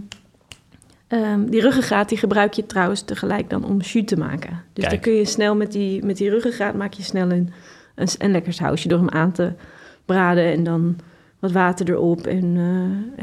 [1.07, 4.49] ehm, die ruggengraat, die gebruik je trouwens tegelijk dan om jus te maken.
[4.49, 4.89] Dus Kijk.
[4.89, 7.49] dan kun je snel met die, met die ruggengraat maak je snel een,
[7.95, 9.51] een, een lekker sausje door hem aan te
[10.05, 10.95] braden en dan
[11.39, 12.61] wat water erop en, eh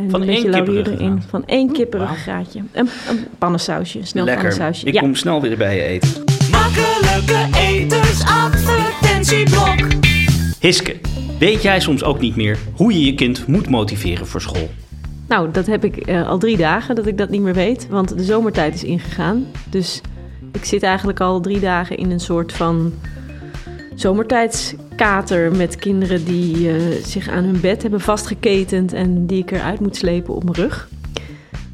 [0.03, 1.23] en Van een één beetje laurier erin.
[1.29, 1.77] Van één Wauw.
[1.77, 2.63] kippenruggengraatje.
[2.73, 4.43] Een, een pannensausje, een snel Lekker.
[4.43, 4.87] pannensausje.
[4.87, 5.01] Ik ja.
[5.01, 6.25] kom snel weer bij je eten.
[6.51, 9.79] Makkelijke etensadvertentieblok.
[10.65, 10.97] Hiske.
[11.39, 14.69] Weet jij soms ook niet meer hoe je je kind moet motiveren voor school?
[15.29, 18.17] Nou, dat heb ik eh, al drie dagen dat ik dat niet meer weet, want
[18.17, 19.47] de zomertijd is ingegaan.
[19.71, 20.01] Dus
[20.53, 22.93] ik zit eigenlijk al drie dagen in een soort van
[23.95, 29.81] zomertijdskater met kinderen die eh, zich aan hun bed hebben vastgeketend en die ik eruit
[29.81, 30.89] moet slepen op mijn rug.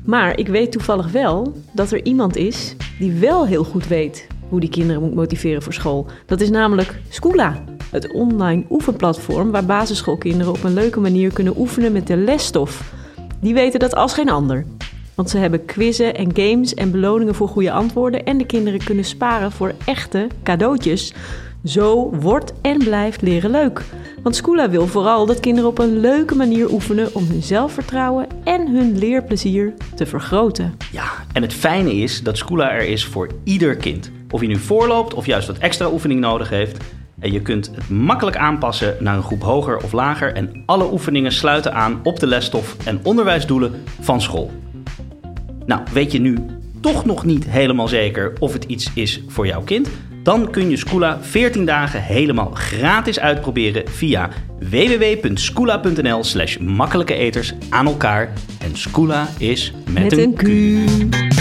[0.05, 4.61] Maar ik weet toevallig wel dat er iemand is die wel heel goed weet hoe
[4.61, 6.07] die kinderen moet motiveren voor school.
[6.27, 11.93] Dat is namelijk Scoola, het online oefenplatform waar basisschoolkinderen op een leuke manier kunnen oefenen
[11.93, 12.93] met de lesstof.
[13.41, 14.65] Die weten dat als geen ander.
[15.15, 19.05] Want ze hebben quizzen en games en beloningen voor goede antwoorden en de kinderen kunnen
[19.05, 21.15] sparen voor echte cadeautjes.
[21.65, 23.83] Zo wordt en blijft leren leuk.
[24.23, 28.69] Want Scoola wil vooral dat kinderen op een leuke manier oefenen om hun zelfvertrouwen en
[28.69, 30.77] hun leerplezier te vergroten.
[30.93, 34.11] Ja, en het fijne is dat Scoola er is voor ieder kind.
[34.31, 36.85] Of je nu voorloopt of juist wat extra oefening nodig heeft.
[37.21, 40.33] En je kunt het makkelijk aanpassen naar een groep hoger of lager.
[40.33, 44.51] En alle oefeningen sluiten aan op de lesstof en onderwijsdoelen van school.
[45.67, 46.39] Nou, weet je nu
[46.81, 49.91] toch nog niet helemaal zeker of het iets is voor jouw kind?
[50.23, 54.29] Dan kun je Scoola 14 dagen helemaal gratis uitproberen via
[54.59, 58.33] www.scoola.nl slash makkelijke eters aan elkaar.
[58.59, 61.40] En Scoola is met, Met een Q.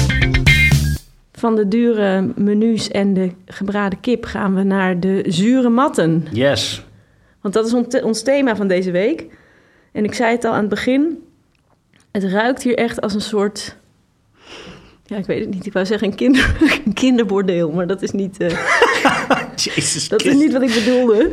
[1.40, 6.26] Van de dure menus en de gebraden kip gaan we naar de zure matten.
[6.32, 6.86] Yes.
[7.42, 9.26] Want dat is ons, thema van deze week.
[9.92, 11.24] En ik zei het al aan het begin.
[12.12, 13.76] Het ruikt hier echt als een soort...
[15.06, 15.66] Ja, ik weet het niet.
[15.66, 18.50] Ik wou zeggen een, kinder, een kinderbordeel, maar dat is niet, eh,
[19.56, 21.30] Jezus dat is niet wat ik bedoelde.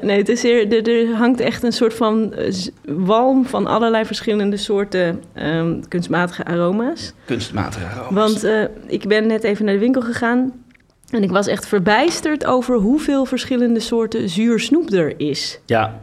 [0.00, 2.52] Nee, het is hier, er, er hangt echt een soort van eh,
[2.84, 7.12] walm van allerlei verschillende soorten ehm, kunstmatige aroma's.
[7.24, 8.12] Kunstmatige aroma's.
[8.12, 10.52] Want eh, ik ben net even naar de winkel gegaan
[11.10, 15.60] en ik was echt verbijsterd over hoeveel verschillende soorten zuur snoep er is.
[15.66, 16.00] Ja,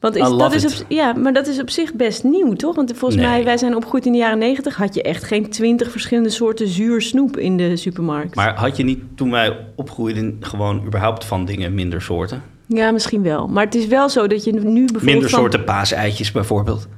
[0.00, 2.74] Want is, dat is op, ja, maar dat is op zich best nieuw, toch?
[2.76, 3.30] Want volgens Nee.
[3.30, 6.68] mij, wij zijn opgegroeid in de jaren negentig, had je echt geen twintig verschillende soorten
[6.68, 8.34] zuur snoep in de supermarkt.
[8.34, 12.42] maar had je niet toen wij opgroeiden gewoon überhaupt van dingen minder soorten?
[12.66, 13.46] Ja, misschien wel.
[13.48, 16.88] Maar het is wel zo dat je nu bijvoorbeeld Minder van soorten paaseitjes bijvoorbeeld.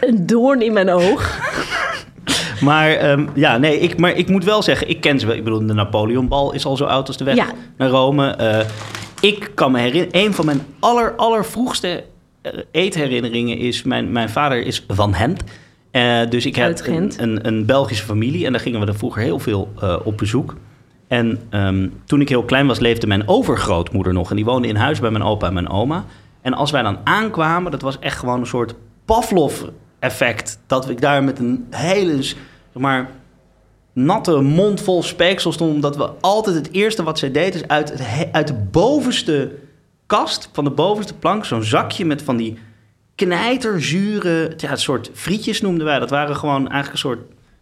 [0.00, 1.22] een doorn in mijn oog.
[2.60, 5.34] Maar ehm, ja, nee, ik, maar ik moet wel zeggen, ik ken ze wel.
[5.34, 7.46] Ik bedoel, de Napoleonbal is al zo oud als de weg Ja.
[7.76, 8.26] naar Rome.
[8.30, 8.60] Eh,
[9.24, 12.04] ik kan me herinneren, een van mijn aller, allervroegste
[12.42, 15.44] eh, eetherinneringen is, mijn, mijn vader is van Gent.
[15.90, 17.18] Eh, dus ik heb Uit Gent.
[17.18, 20.18] een, een, een Belgische familie en daar gingen we er vroeger heel veel eh, op
[20.18, 20.56] bezoek.
[21.08, 24.30] En ehm, toen ik heel klein was, leefde mijn overgrootmoeder nog.
[24.30, 26.04] En die woonde in huis bij mijn opa en mijn oma.
[26.42, 30.58] En als wij dan aankwamen, dat was echt gewoon een soort Pavlov-effect.
[30.66, 32.36] Dat ik daar met een hele, zeg
[32.72, 33.10] maar,
[33.94, 35.74] natte mond vol speeksel stond.
[35.74, 39.50] Omdat we altijd het eerste wat zij deed, is uit, het, uit de bovenste
[40.06, 42.58] kast, van de bovenste plank, zo'n zakje met van die
[43.14, 45.98] knijterzure, ja, een soort frietjes noemden wij.
[45.98, 47.20] Dat waren gewoon eigenlijk een soort,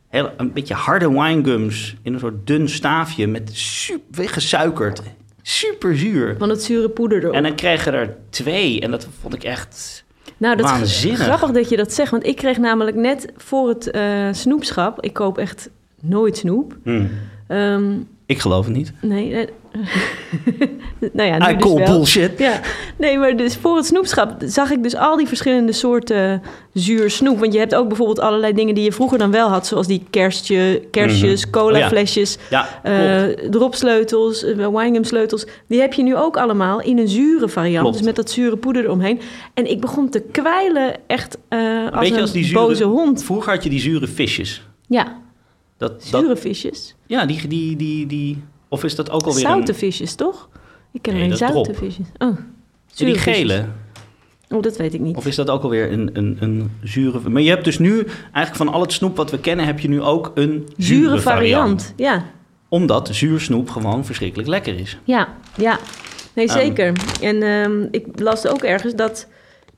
[0.09, 5.03] heel, een beetje harde winegums in een soort dun staafje met super gesuikerd.
[5.43, 6.35] Super zuur.
[6.39, 7.35] Van het zure poeder erop.
[7.35, 8.81] En dan kregen er twee.
[8.81, 10.05] En dat vond ik echt...
[10.37, 12.11] nou, dat is grappig dat je dat zegt.
[12.11, 15.05] Want ik kreeg namelijk net voor het eh, snoepschap...
[15.05, 15.71] Ik koop echt
[16.03, 16.77] nooit snoep.
[16.85, 17.05] hm,
[17.47, 17.93] Ehm,
[18.27, 18.93] ik geloof het niet.
[19.01, 19.35] nee.
[19.35, 19.47] eh,
[21.13, 21.87] nou ja, nu I dus call wel.
[21.87, 22.39] bullshit.
[22.39, 22.61] Ja,
[22.99, 27.39] nee, maar dus voor het snoepschap zag ik dus al die verschillende soorten zuur snoep.
[27.39, 29.67] Want je hebt ook bijvoorbeeld allerlei dingen die je vroeger dan wel had.
[29.67, 31.51] Zoals die kerstje, kerstjes, Mhm.
[31.51, 31.89] cola Oh ja.
[31.89, 35.47] flesjes, Ja, eh dropsleutels, uh, sleutels.
[35.69, 37.81] Die heb je nu ook allemaal in een zure variant.
[37.83, 37.97] Klopt.
[37.97, 39.21] Dus met dat zure poeder eromheen.
[39.55, 41.59] En ik begon te kwijlen echt eh,
[41.93, 43.25] als een als die zure- boze hond.
[43.25, 44.63] Vroeger had je die zure visjes.
[44.89, 45.21] Ja,
[45.91, 46.95] Dat, zure dat, visjes.
[47.07, 48.43] ja, die, die, die, die...
[48.69, 49.79] Of is dat ook alweer Zoute een...
[49.79, 50.49] visjes, toch?
[50.93, 51.77] Ik ken Nee, alleen zoute drop.
[51.77, 52.07] visjes.
[52.19, 52.37] Oh,
[52.87, 53.37] zure die visjes.
[53.37, 53.65] gele.
[54.49, 55.17] Oh, dat weet ik niet.
[55.17, 57.29] Of is dat ook alweer een, een, een zure...
[57.31, 59.67] Maar je hebt dus nu, eigenlijk van al het snoep wat we kennen...
[59.67, 61.83] heb je nu ook een zure, Zure variant.
[61.83, 62.25] variant, ja.
[62.69, 64.99] Omdat zuur snoep gewoon verschrikkelijk lekker is.
[65.05, 65.79] Ja, ja.
[66.35, 66.59] Nee, Ehm.
[66.59, 66.93] zeker.
[67.21, 69.27] En ehm, ik las ook ergens dat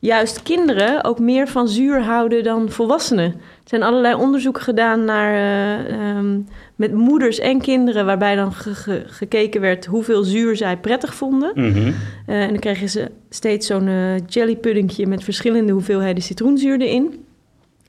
[0.05, 3.25] juist kinderen ook meer van zuur houden dan volwassenen.
[3.35, 6.41] Er zijn allerlei onderzoeken gedaan naar, eh, ehm,
[6.77, 8.07] met moeders en kinderen...
[8.07, 11.51] waarbij dan ge- ge- gekeken werd hoeveel zuur zij prettig vonden.
[11.55, 11.93] Mhm.
[12.27, 15.07] Eh, en dan kregen ze steeds zo'n eh jellypuddingje...
[15.07, 17.25] met verschillende hoeveelheden citroenzuur erin.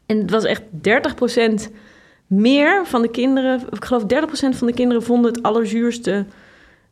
[0.05, 1.69] En het was echt 30%
[2.27, 3.61] meer van de kinderen...
[3.71, 4.05] ik geloof 30%
[4.57, 6.25] van de kinderen vonden het allerzuurste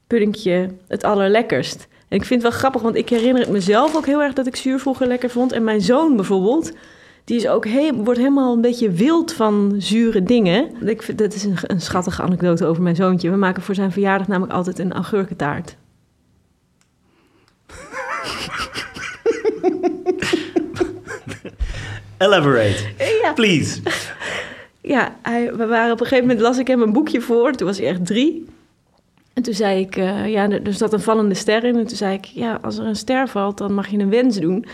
[0.07, 1.87] puddingje het allerlekkerst.
[2.13, 4.47] En ik vind het wel grappig, want ik herinner het mezelf ook heel erg dat
[4.47, 5.51] ik zuur vroeger lekker vond.
[5.51, 6.71] En mijn zoon bijvoorbeeld,
[7.23, 10.87] die is ook wordt helemaal een beetje wild van zure dingen.
[10.87, 13.29] Ik vind, dat is een, een schattige anekdote over mijn zoontje.
[13.29, 15.75] We maken voor zijn verjaardag namelijk altijd een augurkentaart.
[22.17, 22.83] Elaborate,
[23.21, 23.81] Ja, please.
[24.81, 27.51] ja hij, we waren op een gegeven moment, las ik hem een boekje voor.
[27.51, 28.45] Toen was hij echt drie.
[29.43, 31.75] En toen zei ik, eh, ja, er er zat een vallende ster in.
[31.75, 34.39] En toen zei ik, ja, als er een ster valt, dan mag je een wens
[34.39, 34.65] doen.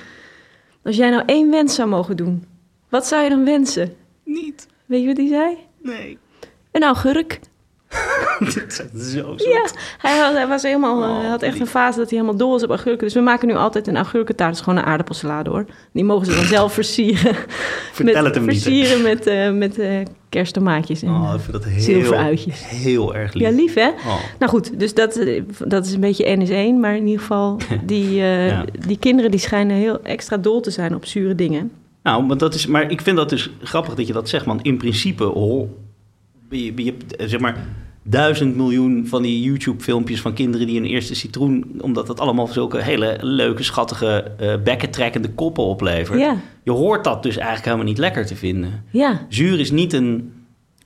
[0.84, 2.46] Als jij nou één wens zou mogen doen,
[2.90, 3.96] wat zou je dan wensen?
[4.24, 4.68] Niet.
[4.86, 5.58] Weet je wat hij zei?
[5.82, 6.18] Nee.
[6.72, 7.40] Een augurk.
[8.54, 9.34] Dit is zo.
[9.38, 9.66] Ja,
[9.98, 12.52] hij, had, hij was helemaal, Oh, hij had echt een fase dat hij helemaal dol
[12.52, 13.04] was op augurken.
[13.06, 14.54] Dus we maken nu altijd een augurkentaart.
[14.56, 15.66] Is gewoon een aardappelsalade hoor.
[15.94, 17.36] Die mogen ze dan zelf versieren.
[17.92, 18.64] Vertel met, het hem niet.
[18.64, 18.72] hè.
[18.72, 19.98] Versieren met, eh met eh,
[20.30, 22.68] kersttomaatjes en Oh, eh, ik vind dat heel, zilveruitjes.
[22.70, 23.44] heel erg lief.
[23.50, 23.88] Ja, lief hè?
[23.88, 24.20] Oh.
[24.40, 26.80] Nou goed, dus dat, eh, dat is een beetje N is één.
[26.80, 28.66] Maar in ieder geval, die, eh, Ja.
[28.88, 31.72] die kinderen die schijnen heel extra dol te zijn op zure dingen.
[32.04, 34.46] Nou, maar, dat is, maar ik vind dat dus grappig dat je dat zegt.
[34.46, 35.70] Want in principe, ho,
[36.50, 37.58] je, je eh, zeg maar
[38.04, 42.82] duizend miljoen van die YouTube-filmpjes van kinderen die hun eerste citroen, omdat het allemaal zulke
[42.82, 46.20] hele leuke, schattige, eh bekkentrekkende koppen oplevert.
[46.20, 48.84] Ja, Je hoort dat dus eigenlijk helemaal niet lekker te vinden.
[48.90, 50.34] ja, Zuur is niet een,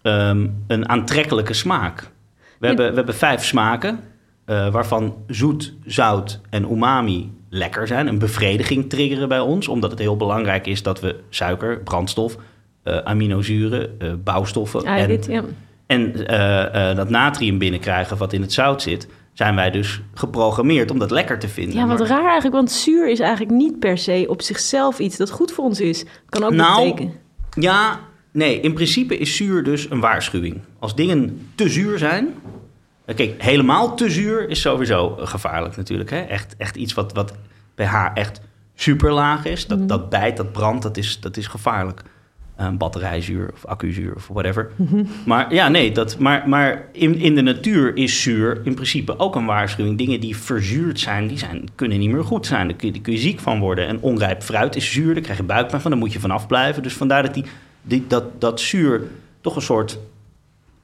[0.02, 2.12] ehm, een aantrekkelijke smaak.
[2.60, 4.00] We, hebben, we hebben vijf smaken,
[4.46, 8.08] eh, waarvan zoet, zout en umami lekker zijn.
[8.08, 12.38] Een bevrediging triggeren bij ons, omdat het heel belangrijk is dat we suiker, brandstof,
[12.84, 15.44] eh, aminozuren, bouwstoffen en, ja.
[15.88, 19.08] En eh, eh, dat natrium binnenkrijgen wat in het zout zit.
[19.34, 21.76] Zijn wij dus geprogrammeerd om dat lekker te vinden.
[21.76, 25.18] Ja, wat Maar- raar eigenlijk, want zuur is eigenlijk niet per se op zichzelf iets
[25.18, 26.06] dat goed voor ons is.
[26.30, 27.14] Kan ook Nou, betekenen.
[27.50, 28.00] Ja,
[28.32, 30.62] nee, in principe is zuur dus een waarschuwing.
[30.80, 32.28] Als dingen te zuur zijn.
[33.06, 36.10] eh, Kijk, helemaal te zuur is sowieso gevaarlijk natuurlijk.
[36.10, 36.20] Hè?
[36.22, 37.34] Echt, echt iets wat, wat
[37.76, 38.42] pH echt
[38.76, 39.68] super laag is.
[39.68, 42.02] Dat, dat bijt, dat brandt, dat is, dat is gevaarlijk.
[42.56, 44.72] Eh, batterijzuur of accuzuur of whatever.
[45.26, 49.36] Maar ja, nee, dat, maar, maar in, in de natuur is zuur in principe ook
[49.36, 49.98] een waarschuwing.
[49.98, 52.68] Dingen die verzuurd zijn, die zijn, kunnen niet meer goed zijn.
[52.68, 53.88] Daar kun, je, daar kun je ziek van worden.
[53.88, 56.84] En onrijp fruit is zuur, daar krijg je buikpijn van, daar moet je vanaf blijven.
[56.84, 57.46] Dus vandaar dat, die,
[57.82, 59.02] die, dat, dat zuur
[59.42, 60.00] toch een soort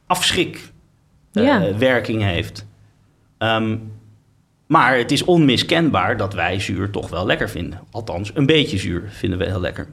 [0.08, 0.72] afschrik
[1.34, 1.78] eh, Ja.
[1.78, 2.66] werking heeft.
[3.38, 3.78] Ehm,
[4.68, 7.80] maar het is onmiskenbaar dat wij zuur toch wel lekker vinden.
[7.92, 9.88] Althans, een beetje zuur vinden we heel lekker.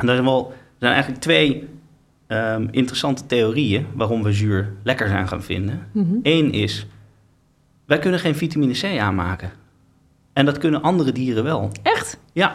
[0.00, 1.68] En er zijn, wel, er zijn eigenlijk twee
[2.26, 5.86] ehm, interessante theorieën waarom we zuur lekker zijn gaan vinden.
[5.92, 6.14] Mhm.
[6.22, 6.86] Eén is,
[7.86, 9.50] wij kunnen geen vitamine C aanmaken.
[10.32, 11.70] En dat kunnen andere dieren wel.
[11.82, 12.18] Echt?
[12.32, 12.48] Ja,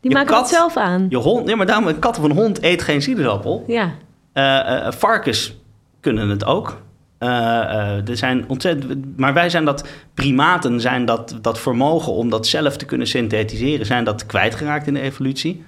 [0.00, 1.06] Die Je maken kat- het zelf aan.
[1.08, 3.64] je hond, nee, maar daarom, een kat of een hond eet geen sinaasappel.
[3.66, 3.90] Ja.
[4.32, 5.56] Eh, eh, varkens
[6.00, 6.82] kunnen het ook.
[7.18, 12.46] Eh, er zijn ontzettend, maar wij zijn dat, primaten zijn dat, dat vermogen om dat
[12.46, 15.64] zelf te kunnen synthetiseren, zijn dat kwijtgeraakt in de evolutie.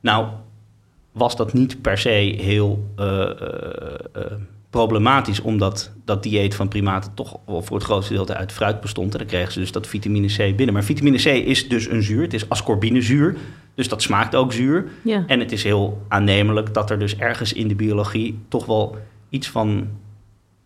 [0.00, 0.26] Nou,
[1.14, 3.30] was dat niet per se heel eh, eh,
[4.12, 4.22] eh,
[4.70, 9.12] problematisch, omdat dat dieet van primaten toch voor het grootste deel uit fruit bestond.
[9.12, 10.72] En dan kregen ze dus dat vitamine C binnen.
[10.72, 13.36] Maar vitamine C is dus een zuur, het is ascorbinezuur,
[13.74, 14.88] dus dat smaakt ook zuur.
[15.02, 15.24] Ja.
[15.26, 18.96] En het is heel aannemelijk dat er dus ergens in de biologie toch wel
[19.28, 19.88] iets van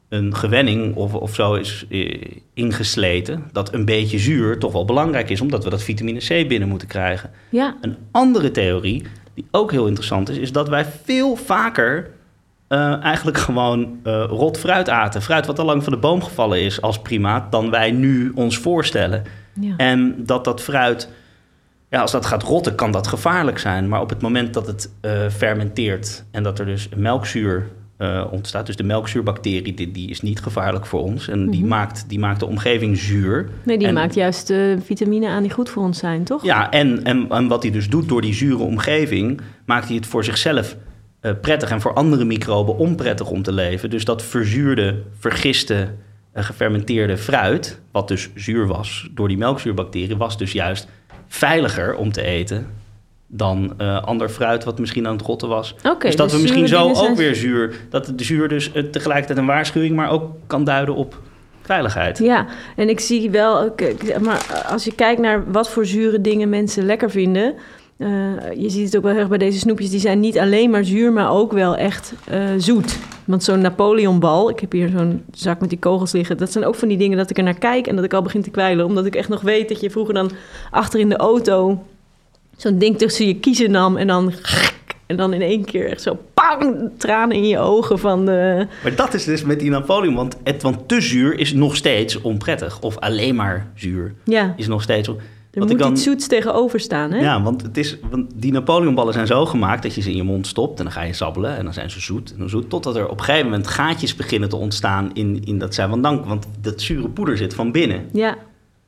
[0.08, 2.20] een gewenning of, of zo is eh,
[2.54, 3.44] ingesleten.
[3.52, 6.88] Dat een beetje zuur toch wel belangrijk is, omdat we dat vitamine C binnen moeten
[6.88, 7.30] krijgen.
[7.50, 7.76] ja.
[7.80, 9.04] Een andere theorie,
[9.38, 12.10] die ook heel interessant is, is dat wij veel vaker
[12.68, 15.22] eh, eigenlijk gewoon eh, rot fruit aten.
[15.22, 18.58] Fruit wat al lang van de boom gevallen is als primaat, dan wij nu ons
[18.58, 19.22] voorstellen.
[19.60, 19.74] ja.
[19.76, 21.08] En dat dat fruit,
[21.90, 23.88] ja, als dat gaat rotten, kan dat gevaarlijk zijn.
[23.88, 27.68] Maar op het moment dat het eh, fermenteert en dat er dus melkzuur
[27.98, 31.28] eh, ontstaat, dus de melkzuurbacterie, die, die is niet gevaarlijk voor ons.
[31.28, 31.68] En die, Mhm.
[31.68, 33.48] maakt, die maakt de omgeving zuur.
[33.62, 36.44] Nee, die En- maakt juist eh, vitamine aan die goed voor ons zijn, toch?
[36.44, 40.06] Ja, en, en, en wat hij dus doet door die zure omgeving, maakt hij het
[40.06, 40.76] voor zichzelf
[41.20, 43.90] eh, prettig en voor andere microben onprettig om te leven.
[43.90, 45.88] Dus dat verzuurde, vergiste,
[46.32, 50.88] eh, gefermenteerde fruit, wat dus zuur was door die melkzuurbacterie, was dus juist
[51.28, 52.66] veiliger om te eten
[53.30, 55.74] dan eh, ander fruit wat misschien aan het rotten was.
[55.98, 58.82] Dus dat we zure misschien zo ook zijn- weer zuur, dat de zuur dus eh,
[58.84, 61.20] tegelijkertijd een waarschuwing, maar ook kan duiden op
[61.62, 62.18] veiligheid.
[62.18, 63.74] Ja, en ik zie wel,
[64.20, 67.54] maar als je kijkt naar wat voor zure dingen mensen lekker vinden.
[67.96, 68.08] eh,
[68.56, 69.90] je ziet het ook wel heel erg bij deze snoepjes.
[69.90, 72.12] Die zijn niet alleen maar zuur, maar ook wel echt
[72.56, 72.98] zoet.
[73.24, 76.36] Want zo'n Napoleonbal, ik heb hier zo'n zak met die kogels liggen.
[76.36, 78.22] Dat zijn ook van die dingen dat ik er naar kijk en dat ik al
[78.22, 78.84] begin te kwijlen.
[78.86, 80.30] Omdat ik echt nog weet dat je vroeger dan
[80.70, 81.82] achter in de auto
[82.58, 83.96] zo'n ding tussen je kiezen nam.
[83.96, 84.32] En dan,
[85.06, 88.66] en dan in één keer echt zo pang, tranen in je ogen van de...
[88.82, 92.20] Maar dat is dus met die Napoleon, want, het, want te zuur is nog steeds
[92.20, 92.80] onprettig.
[92.80, 95.08] Of alleen maar zuur Ja, is nog steeds...
[95.08, 95.18] on-
[95.50, 97.18] er moet ik dan- iets zoets tegenover staan, hè?
[97.20, 100.22] Ja, want, het is, want die Napoleonballen zijn zo gemaakt dat je ze in je
[100.22, 102.70] mond stopt en dan ga je sabbelen en dan zijn ze zoet en dan zoet.
[102.70, 105.90] Totdat er op een gegeven moment gaatjes beginnen te ontstaan in, in dat zijn.
[105.90, 108.08] Want, dan, want dat zure poeder zit van binnen.
[108.12, 108.36] Ja,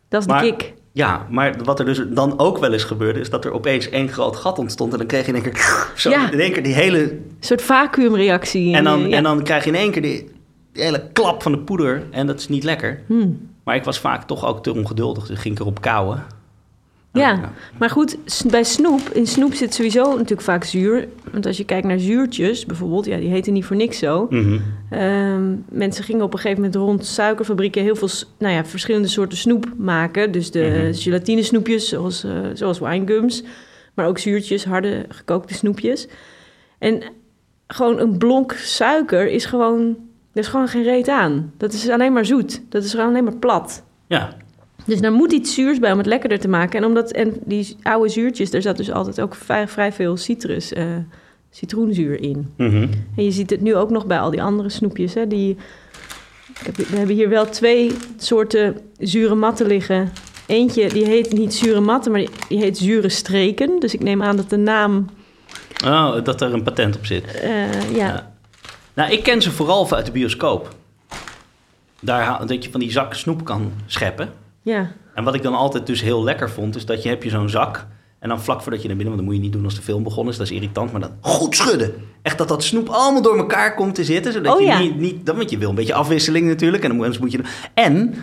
[0.09, 0.75] dat is Maar- de kick.
[0.93, 4.09] Ja, maar wat er dus dan ook wel eens gebeurde, is dat er opeens één
[4.09, 4.93] groot gat ontstond.
[4.93, 6.31] En dan kreeg je in één keer, zo, Ja.
[6.33, 6.99] in één keer die hele.
[7.01, 8.75] Een soort vacuümreactie.
[8.75, 9.17] En dan, Ja.
[9.17, 10.31] en dan krijg je in één keer die,
[10.73, 12.03] die hele klap van de poeder.
[12.11, 13.03] En dat is niet lekker.
[13.07, 13.49] Hmm.
[13.65, 16.25] Maar ik was vaak toch ook te ongeduldig, dus ging ik erop kouwen.
[17.13, 18.17] Ja, maar goed,
[18.51, 21.09] bij snoep, in snoep zit sowieso natuurlijk vaak zuur.
[21.33, 24.27] Want als je kijkt naar zuurtjes bijvoorbeeld, ja, die heten niet voor niks zo.
[24.31, 24.59] Mhm.
[24.91, 29.39] Ehm, mensen gingen op een gegeven moment rond suikerfabrieken heel veel nou ja, verschillende soorten
[29.39, 30.33] snoep maken.
[30.33, 30.95] Dus de Mhm.
[30.95, 33.43] gelatine snoepjes, zoals, eh zoals winegums.
[33.95, 36.09] Maar ook zuurtjes, harde gekookte snoepjes.
[36.79, 37.03] En
[37.67, 39.97] gewoon een blok suiker is gewoon...
[40.33, 41.53] Er is gewoon geen reet aan.
[41.57, 42.63] Dat is alleen maar zoet.
[42.69, 43.85] Dat is gewoon alleen maar plat.
[44.07, 44.37] Ja,
[44.91, 46.79] Dus daar moet iets zuurs bij om het lekkerder te maken.
[46.79, 50.73] En, omdat, en die oude zuurtjes, daar zat dus altijd ook vrij, vrij veel citrus,
[50.73, 50.85] eh,
[51.51, 52.53] citroenzuur in.
[52.57, 52.89] Mhm.
[53.17, 55.15] En je ziet het nu ook nog bij al die andere snoepjes.
[55.15, 55.57] Hè, die,
[56.63, 60.13] heb, we hebben hier wel twee soorten zure matten liggen.
[60.47, 63.81] Eentje die heet niet zure matten, maar die, die heet zure streken.
[63.81, 65.07] Dus ik neem aan dat de naam...
[65.85, 67.25] oh, dat er een patent op zit.
[67.25, 68.07] eh, ja.
[68.07, 68.33] Ja.
[68.95, 70.75] Nou, ik ken ze vooral uit de bioscoop.
[72.01, 74.49] Daar dat je van die zak snoep kan scheppen.
[74.63, 74.93] Ja.
[75.15, 77.49] En wat ik dan altijd dus heel lekker vond, is dat je heb je zo'n
[77.49, 77.87] zak.
[78.19, 79.83] En dan vlak voordat je naar binnen, want dat moet je niet doen als de
[79.93, 81.95] film begonnen is, dat is irritant, maar dan goed schudden.
[82.23, 84.79] Echt dat dat snoep allemaal door elkaar komt te zitten, zodat Oh je ja.
[84.79, 87.41] niet, niet, dan, want je wil een beetje afwisseling natuurlijk, en dan moet, moet je,
[87.75, 88.15] en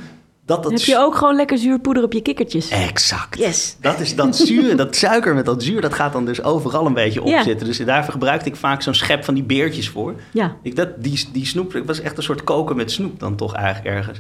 [0.48, 0.72] dat dat...
[0.72, 2.70] Heb je ook gewoon lekker zuurpoeder op je kikkertjes?
[2.70, 3.38] Exact.
[3.38, 3.78] Yes.
[3.82, 6.94] Dat is dat zuur, dat suiker met dat zuur, dat gaat dan dus overal een
[6.94, 7.44] beetje op Ja.
[7.44, 7.68] zitten.
[7.68, 10.14] Dus daarvoor gebruikte ik vaak zo'n schep van die beertjes voor.
[10.32, 10.56] Ja.
[10.62, 13.54] Ik, dat, die, die snoep, dat was echt een soort koken met snoep dan toch
[13.54, 14.20] eigenlijk ergens.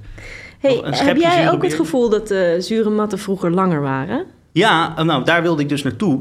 [0.59, 4.25] Hey, heb jij ook het gevoel dat de zure matten vroeger langer waren?
[4.51, 6.19] Ja, nou, daar wilde ik dus naartoe.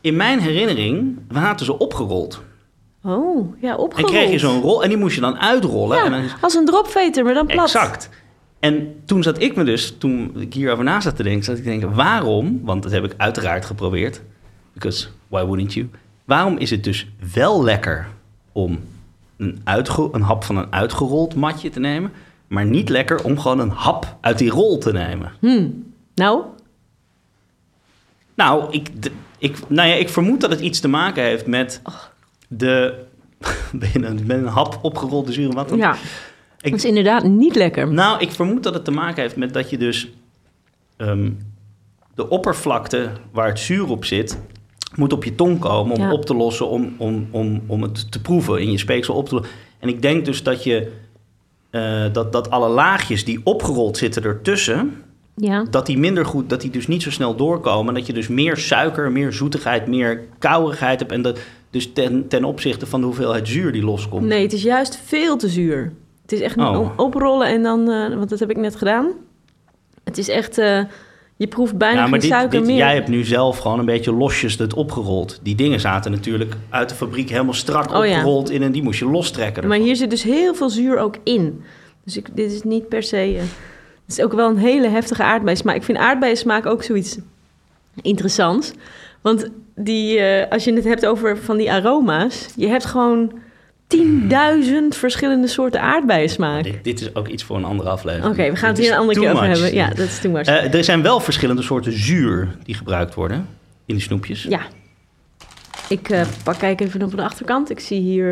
[0.00, 2.42] In mijn herinnering waren ze opgerold.
[3.02, 4.12] Oh, ja, En opgerold.
[4.12, 5.96] kreeg je zo'n rol en die moest je dan uitrollen.
[5.96, 7.64] Ja, En dan, als een dropveter, maar dan plat.
[7.64, 8.08] exact.
[8.58, 11.62] En toen zat ik me dus, toen ik hierover na zat te denken, zat ik
[11.62, 14.20] te denken, waarom, want dat heb ik uiteraard geprobeerd,
[14.72, 15.90] because why wouldn't you?
[16.24, 18.08] Waarom is het dus wel lekker
[18.52, 18.80] om
[19.36, 19.60] een,
[20.12, 22.12] een hap van een uitgerold matje te nemen,
[22.46, 25.32] maar niet lekker om gewoon een hap uit die rol te nemen?
[25.38, 25.92] Hmm.
[26.14, 26.44] Nou,
[28.34, 28.88] Nou, ik,
[29.38, 31.82] ik, nou ja, ik vermoed dat het iets te maken heeft met
[32.48, 33.04] de.
[33.72, 35.72] Ben je een, met een hap opgerolde zure wat?
[35.74, 35.96] ja,
[36.60, 37.92] Ik- dat is inderdaad niet lekker.
[37.92, 40.10] Nou, ik vermoed dat het te maken heeft met dat je dus.
[40.96, 41.30] ehm,
[42.14, 44.38] de oppervlakte waar het zuur op zit.
[44.94, 46.12] moet op je tong komen om Ja.
[46.12, 46.68] op te lossen.
[46.68, 49.54] Om, om, om, om het te proeven in je speeksel op te lossen.
[49.78, 50.92] En ik denk dus dat je.
[51.70, 54.92] eh, dat, dat alle laagjes die opgerold zitten ertussen
[55.36, 57.94] Ja, dat die minder goed, dat die dus niet zo snel doorkomen.
[57.94, 61.12] Dat je dus meer suiker, meer zoetigheid, meer kouwerigheid hebt.
[61.12, 61.38] En dat
[61.70, 64.26] dus ten, ten opzichte van de hoeveelheid zuur die loskomt.
[64.26, 65.92] nee, het is juist veel te zuur.
[66.26, 66.78] Het is echt Oh.
[66.80, 69.06] op- oprollen en dan, eh, want dat heb ik net gedaan.
[70.04, 70.80] Het is echt, eh,
[71.36, 72.76] je proeft bijna ja, maar geen dit, suiker dit- meer.
[72.76, 75.40] jij hebt nu zelf gewoon een beetje losjes het opgerold.
[75.42, 78.12] Die dingen zaten natuurlijk uit de fabriek helemaal strak Oh ja.
[78.16, 79.66] opgerold in en die moest je lostrekken.
[79.68, 81.62] Maar hier zit dus heel veel zuur ook in.
[82.04, 83.16] Dus ik, dit is niet per se...
[83.16, 83.38] eh,
[84.06, 85.76] het is ook wel een hele heftige aardbeiensmaak.
[85.76, 87.18] Ik vind aardbeiensmaak ook zoiets
[88.02, 88.72] interessants.
[89.20, 92.46] Want die, als je het hebt over van die aroma's...
[92.56, 93.32] je hebt gewoon
[93.88, 93.98] 10.000
[94.88, 96.58] verschillende soorten aardbeiensmaak.
[96.58, 98.36] Oké, Dit, dit is ook iets voor een andere aflevering.
[98.36, 99.52] we gaan het hier een andere keer over much.
[99.52, 99.74] hebben.
[99.74, 100.46] Ja, dat is too much.
[100.46, 103.48] Eh, er zijn wel verschillende soorten zuur die gebruikt worden
[103.84, 104.42] in die snoepjes.
[104.42, 104.60] Ja.
[105.88, 107.70] Ik eh, pak kijk even op de achterkant.
[107.70, 108.26] Ik zie hier...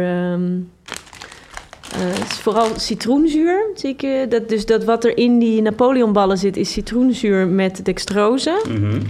[1.97, 3.71] het is vooral citroenzuur.
[3.75, 8.63] Zie ik, dat, dus dat wat er in die Napoleonballen zit, is citroenzuur met dextrose.
[8.69, 9.01] Mhm.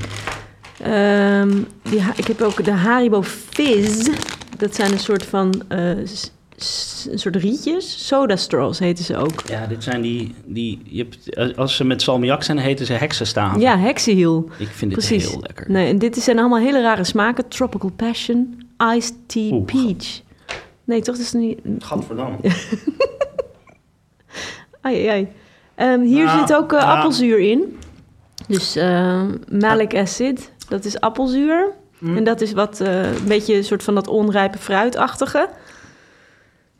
[0.82, 1.50] Ehm,
[1.82, 4.08] die, ik heb ook de Haribo Fizz.
[4.56, 5.62] Dat zijn een soort van...
[7.10, 8.06] een soort rietjes.
[8.06, 9.42] Soda straws heten ze ook.
[9.48, 10.34] Ja, dit zijn die...
[10.44, 13.60] die je hebt, als ze met salmiak zijn, heten ze heksenstaven.
[13.60, 14.48] Ja, heksenhiel.
[14.58, 15.30] Ik vind dit Precies.
[15.30, 15.70] heel lekker.
[15.70, 17.48] Nee, en dit zijn allemaal hele rare smaken.
[17.48, 19.64] Tropical Passion, Iced Tea Oeh.
[19.64, 20.20] Peach.
[20.84, 21.16] Nee, toch?
[21.16, 21.60] Dat is niet...
[21.78, 22.36] Gadverdamme.
[24.80, 25.28] Ai, ai, ai.
[25.74, 26.94] Ehm, hier Nou, zit ook eh, ja.
[26.94, 27.78] appelzuur in.
[28.48, 31.72] Dus ehm malic acid, dat is appelzuur.
[31.98, 32.16] Mm.
[32.16, 35.48] En dat is wat eh, een beetje een soort van dat onrijpe fruitachtige.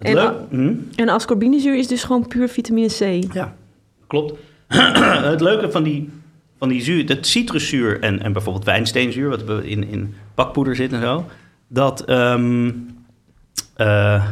[0.05, 0.35] En- leuk.
[0.51, 0.75] Hm?
[0.97, 3.33] En ascorbinezuur is dus gewoon puur vitamine C.
[3.35, 3.55] Ja,
[4.07, 4.35] klopt.
[5.33, 6.11] het leuke van die,
[6.59, 11.01] van die zuur, dat citruszuur en, en bijvoorbeeld wijnsteenzuur, wat in, in bakpoeder zit en
[11.01, 11.25] zo,
[11.69, 12.71] dat, ehm,
[13.75, 14.25] eh,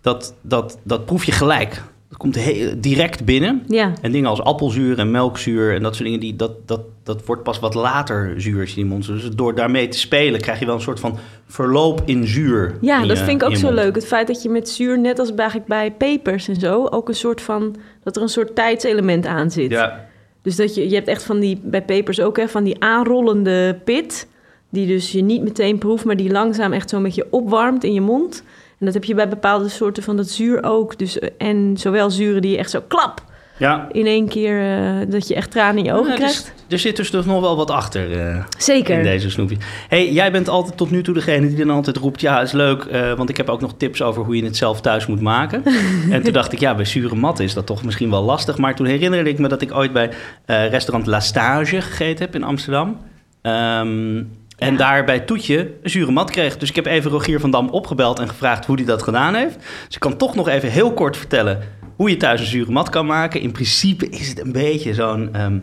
[0.00, 1.82] dat, dat, dat proef je gelijk.
[2.16, 3.62] Dat komt heel, direct binnen.
[3.66, 7.24] Ja, En dingen als appelzuur en melkzuur en dat soort dingen, die, dat, dat, dat
[7.26, 9.06] wordt pas wat later zuur als je die mond.
[9.06, 12.74] Dus door daarmee te spelen krijg je wel een soort van verloop in zuur.
[12.80, 13.78] ja in dat je- vind ik in ook zo mond.
[13.78, 13.94] leuk.
[13.94, 17.08] Het feit dat je met zuur, net als bij, eigenlijk bij pepers en zo, ook
[17.08, 19.70] een soort van, dat er een soort tijdselement aan zit.
[19.70, 20.08] Ja,
[20.42, 23.78] Dus dat je, je hebt echt van die, bij pepers ook, hè, van die aanrollende
[23.84, 24.28] pit.
[24.70, 28.00] Die dus je niet meteen proeft, maar die langzaam echt zo'n beetje opwarmt in je
[28.00, 28.42] mond.
[28.78, 30.98] En dat heb je bij bepaalde soorten van dat zuur ook.
[30.98, 33.22] Dus, eh, en zowel zuren die je echt zo klap
[33.58, 33.88] Ja.
[33.92, 36.52] in één keer, eh, dat je echt tranen in je ogen Ja, dus- krijgt.
[36.68, 38.96] er zit dus nog wel wat achter eh, Zeker.
[38.98, 39.58] in deze snoepjes.
[39.88, 42.20] hey, jij bent altijd tot nu toe degene die dan altijd roept...
[42.20, 42.84] ja, is leuk,
[43.16, 45.62] want ik heb ook nog tips over hoe je het zelf thuis moet maken.
[46.10, 48.58] en toen dacht ik, ja, bij zure mat is dat toch misschien wel lastig.
[48.58, 50.10] Maar toen herinnerde ik me dat ik ooit bij
[50.46, 52.96] restaurant La Stage gegeten heb in Amsterdam.
[53.42, 54.22] Ehm,
[54.56, 56.58] en daar bij Toetje een zure mat kreeg.
[56.58, 59.56] Dus ik heb even Rogier van Dam opgebeld en gevraagd hoe hij dat gedaan heeft.
[59.86, 61.62] Dus ik kan toch nog even heel kort vertellen
[61.96, 63.40] hoe je thuis een zure mat kan maken.
[63.40, 65.58] In principe is het een beetje zo'n ehm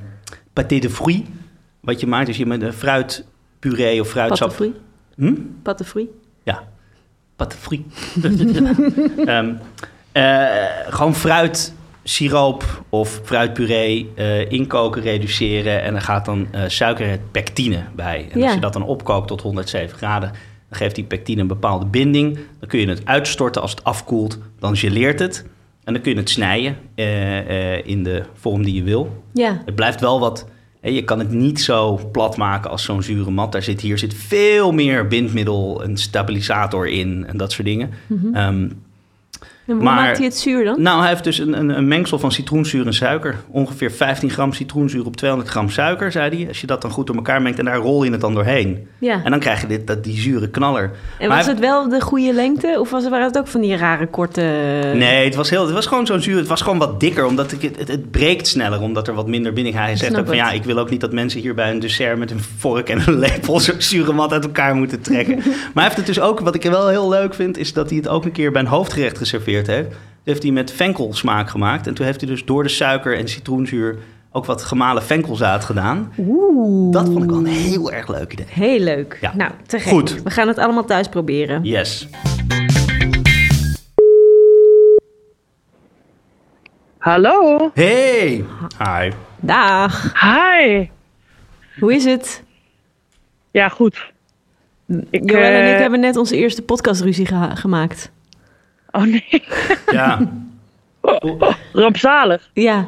[0.54, 1.22] pâté de fruits.
[1.80, 4.48] Wat je maakt, dus je met een fruitpuree of fruitsap...
[4.48, 4.74] Pattefree.
[5.16, 5.36] Hm?
[5.62, 6.10] Pattefree.
[6.44, 6.64] Ja,
[7.36, 8.16] pâté de fruits.
[9.26, 9.54] Ehm,
[10.12, 10.56] eh,
[10.90, 11.74] gewoon fruit,
[12.04, 15.84] siroop of fruitpuree eh, inkoken, reduceren.
[15.84, 18.28] En er gaat dan eh suiker en pectine bij.
[18.32, 18.46] En Ja.
[18.46, 20.30] als je dat dan opkookt tot 107 graden,
[20.70, 22.38] dan geeft die pectine een bepaalde binding.
[22.60, 24.40] Dan kun je het uitstorten als het afkoelt.
[24.60, 25.46] Dan geleert het.
[25.84, 29.24] En dan kun je het snijden eh, in de vorm die je wil.
[29.34, 29.62] Ja.
[29.66, 30.48] Het blijft wel wat.
[30.82, 33.52] Hè, je kan het niet zo plat maken als zo'n zure mat.
[33.52, 37.90] Daar zit hier zit veel meer bindmiddel, een stabilisator in en dat soort dingen.
[38.34, 38.70] Ehm,
[39.68, 40.82] En hoe Maar- maakt hij het zuur dan?
[40.82, 43.36] nou, hij heeft dus een, een, een mengsel van citroenzuur en suiker.
[43.50, 46.48] Ongeveer 15 gram citroenzuur op 200 gram suiker, zei hij.
[46.48, 48.88] Als je dat dan goed door elkaar mengt en daar rol je het dan doorheen.
[48.98, 49.22] Ja.
[49.24, 50.92] En dan krijg je dit, dat, die zure knaller.
[51.20, 52.76] En Maar was hij- het wel de goede lengte?
[52.80, 54.42] Of was, waren het ook van die rare korte...
[54.96, 56.38] Nee, het was, heel, het was gewoon zo'n zuur.
[56.38, 59.28] Het was gewoon wat dikker, omdat ik, het, het, het breekt sneller, omdat er wat
[59.28, 59.76] minder binding.
[59.76, 62.18] Hij zegt ook van ja, ik wil ook niet dat mensen hier bij een dessert
[62.18, 65.36] met een vork en een lepel zo'n zure mat uit elkaar moeten trekken.
[65.46, 67.98] maar hij heeft het dus ook, wat ik wel heel leuk vind, is dat hij
[67.98, 69.96] het ook een keer bij een hoofdgerecht geserveerd heeft.
[70.24, 71.88] Heeft hij met venkelsmaak gemaakt.
[71.88, 73.98] En toen heeft hij dus door de suiker en citroenzuur
[74.32, 76.14] ook wat gemalen venkelzaad gedaan.
[76.18, 76.92] Oeh.
[76.92, 78.46] Dat vond ik wel een heel erg leuk idee.
[78.50, 79.18] Heel leuk.
[79.22, 79.34] Ja.
[79.36, 79.92] Nou, te gek.
[79.92, 80.24] Goed.
[80.24, 81.64] We gaan het allemaal thuis proberen.
[81.64, 82.08] Yes.
[86.98, 87.72] Hallo.
[87.74, 88.46] Hey!
[88.80, 89.12] Hi.
[89.40, 90.14] Dag.
[90.22, 90.90] Hi.
[91.80, 92.44] Hoe is het?
[93.52, 94.12] Ja, goed.
[95.10, 98.12] Ik, Joël en ik eh, hebben net onze eerste podcastruzie gemaakt.
[98.96, 99.44] Oh nee,
[99.92, 100.20] Ja.
[101.74, 102.50] rampzalig.
[102.54, 102.88] Ja.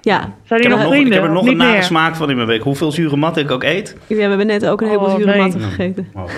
[0.00, 0.18] Ja.
[0.20, 1.12] Zijn Ik die heb er nog nog, ik vrienden?
[1.12, 1.66] heb er nog een meer?
[1.66, 2.62] nasmaak van in mijn week.
[2.62, 3.96] Hoeveel zure mat ik ook eet.
[4.06, 5.38] We hebben net ook een heleboel Oh, zure nee.
[5.40, 6.08] matten gegeten.
[6.14, 6.22] Oh,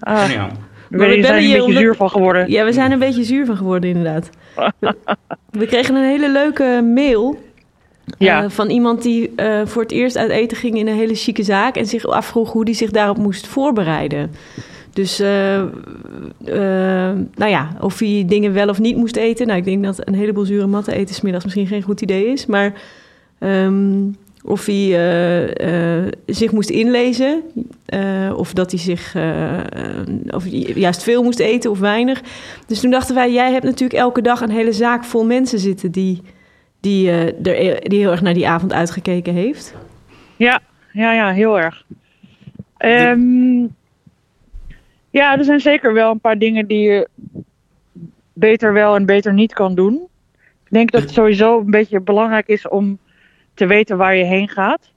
[0.00, 0.24] Ah,
[0.88, 2.50] we we zijn een je beetje zuur van geworden.
[2.50, 4.30] Ja, we zijn een beetje zuur van geworden inderdaad.
[4.78, 4.94] We,
[5.50, 7.38] we kregen een hele leuke mail
[8.18, 8.42] Ja.
[8.44, 11.42] eh, van iemand die eh, voor het eerst uit eten ging in een hele chique
[11.44, 11.76] zaak...
[11.76, 14.34] en zich afvroeg hoe die zich daarop moest voorbereiden.
[14.98, 15.68] Dus, eh, eh,
[17.34, 19.46] nou ja, of hij dingen wel of niet moest eten.
[19.46, 22.26] Nou, ik denk dat een heleboel zure matten eten 's middags misschien geen goed idee
[22.26, 22.46] is.
[22.46, 22.72] Maar
[23.38, 24.10] ehm,
[24.42, 24.96] of hij
[25.52, 27.42] eh, zich moest inlezen.
[28.36, 29.16] of dat hij zich
[30.30, 32.22] of juist veel moest eten of weinig.
[32.66, 35.90] Dus toen dachten wij, jij hebt natuurlijk elke dag een hele zaak vol mensen zitten...
[35.90, 36.22] die,
[36.80, 37.34] die, er,
[37.88, 39.74] die heel erg naar die avond uitgekeken heeft.
[40.36, 40.60] Ja,
[40.92, 41.84] ja, ja, heel erg.
[42.76, 43.66] Ehm,
[45.10, 47.08] ja, er zijn zeker wel een paar dingen die je
[48.32, 50.08] beter wel en beter niet kan doen.
[50.64, 52.98] Ik denk dat het sowieso een beetje belangrijk is om
[53.54, 54.92] te weten waar je heen gaat.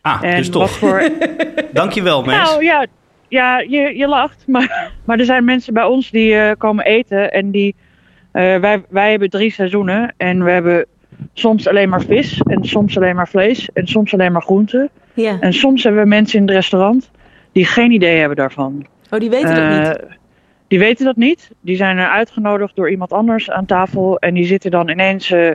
[0.00, 0.70] Ah, En dus toch.
[0.70, 1.10] voor,
[1.72, 2.36] Dankjewel, Mees.
[2.36, 2.86] Nou ja,
[3.28, 4.44] ja je, je lacht.
[4.56, 7.32] Maar, maar er zijn mensen bij ons die eh, komen eten.
[7.32, 7.74] En die.
[8.32, 10.14] eh, wij, wij hebben drie seizoenen.
[10.16, 10.86] En we hebben
[11.32, 12.40] soms alleen maar vis.
[12.42, 13.68] En soms alleen maar vlees.
[13.72, 14.90] En soms alleen maar groenten.
[15.14, 15.36] Ja.
[15.40, 17.10] En soms hebben we mensen in het restaurant.
[17.52, 18.86] die geen idee hebben daarvan.
[19.10, 20.16] Oh, die weten dat Eh, niet.
[20.68, 21.50] Die weten dat niet.
[21.60, 24.18] Die zijn er uitgenodigd door iemand anders aan tafel.
[24.18, 25.30] En die zitten dan ineens.
[25.30, 25.52] eh,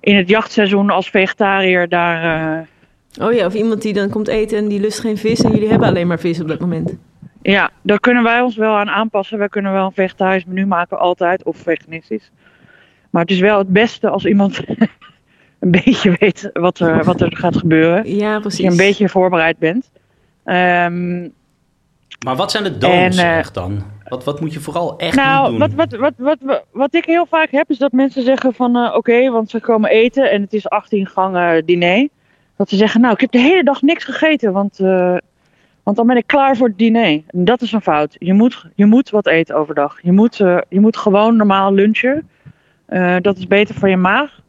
[0.00, 2.56] in het jachtseizoen als vegetariër daar.
[2.58, 2.62] eh,
[3.26, 5.42] Oh ja, of iemand die dan komt eten en die lust geen vis...
[5.42, 6.96] en jullie hebben alleen maar vis op dat moment.
[7.42, 9.38] Ja, daar kunnen wij ons wel aan aanpassen.
[9.38, 12.30] Wij kunnen wel een vegetarisch menu maken, altijd, of veganistisch.
[13.10, 14.60] Maar het is wel het beste als iemand
[15.60, 18.16] een beetje weet wat er, wat er gaat gebeuren.
[18.16, 18.64] Ja, Als precies.
[18.64, 19.90] je een beetje voorbereid bent.
[20.44, 21.28] Ehm,
[22.24, 23.82] Maar wat zijn de don'ts En, eh, echt dan?
[24.08, 25.78] Wat, wat moet je vooral echt nou, niet wat, doen?
[25.78, 28.76] wat, wat, wat, wat, wat ik heel vaak heb, is dat mensen zeggen van...
[28.76, 32.08] eh, Oké, want ze komen eten en het is 18 gangen diner.
[32.56, 34.80] Dat ze zeggen, nou, ik heb de hele dag niks gegeten, want...
[34.80, 35.16] eh,
[35.82, 37.22] want dan ben ik klaar voor het diner.
[37.26, 38.16] En dat is een fout.
[38.18, 39.98] Je moet, je moet wat eten overdag.
[40.02, 42.28] Je moet, eh, je moet gewoon normaal lunchen.
[42.86, 44.40] Eh, dat is beter voor je maag.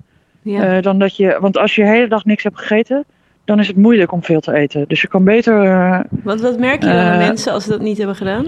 [0.41, 0.75] Ja.
[0.75, 3.05] eh, dan dat je, want als je de hele dag niks hebt gegeten,
[3.49, 4.85] dan is het moeilijk om veel te eten.
[4.87, 5.63] Dus je kan beter.
[5.63, 8.45] eh, wat, wat merk je aan eh, mensen als ze dat niet hebben gedaan?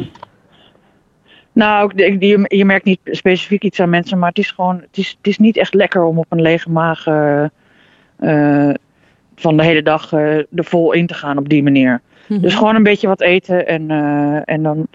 [1.52, 4.76] nou, ik- je, je merkt niet specifiek iets aan mensen, maar het is gewoon.
[4.76, 7.08] Het is, het is niet echt lekker om op een lege maag.
[7.08, 7.46] eh,
[9.36, 12.02] van de hele dag er vol in te gaan op die manier.
[12.28, 12.42] Mhm.
[12.42, 13.90] Dus gewoon een beetje wat eten en,
[14.46, 14.88] en dan,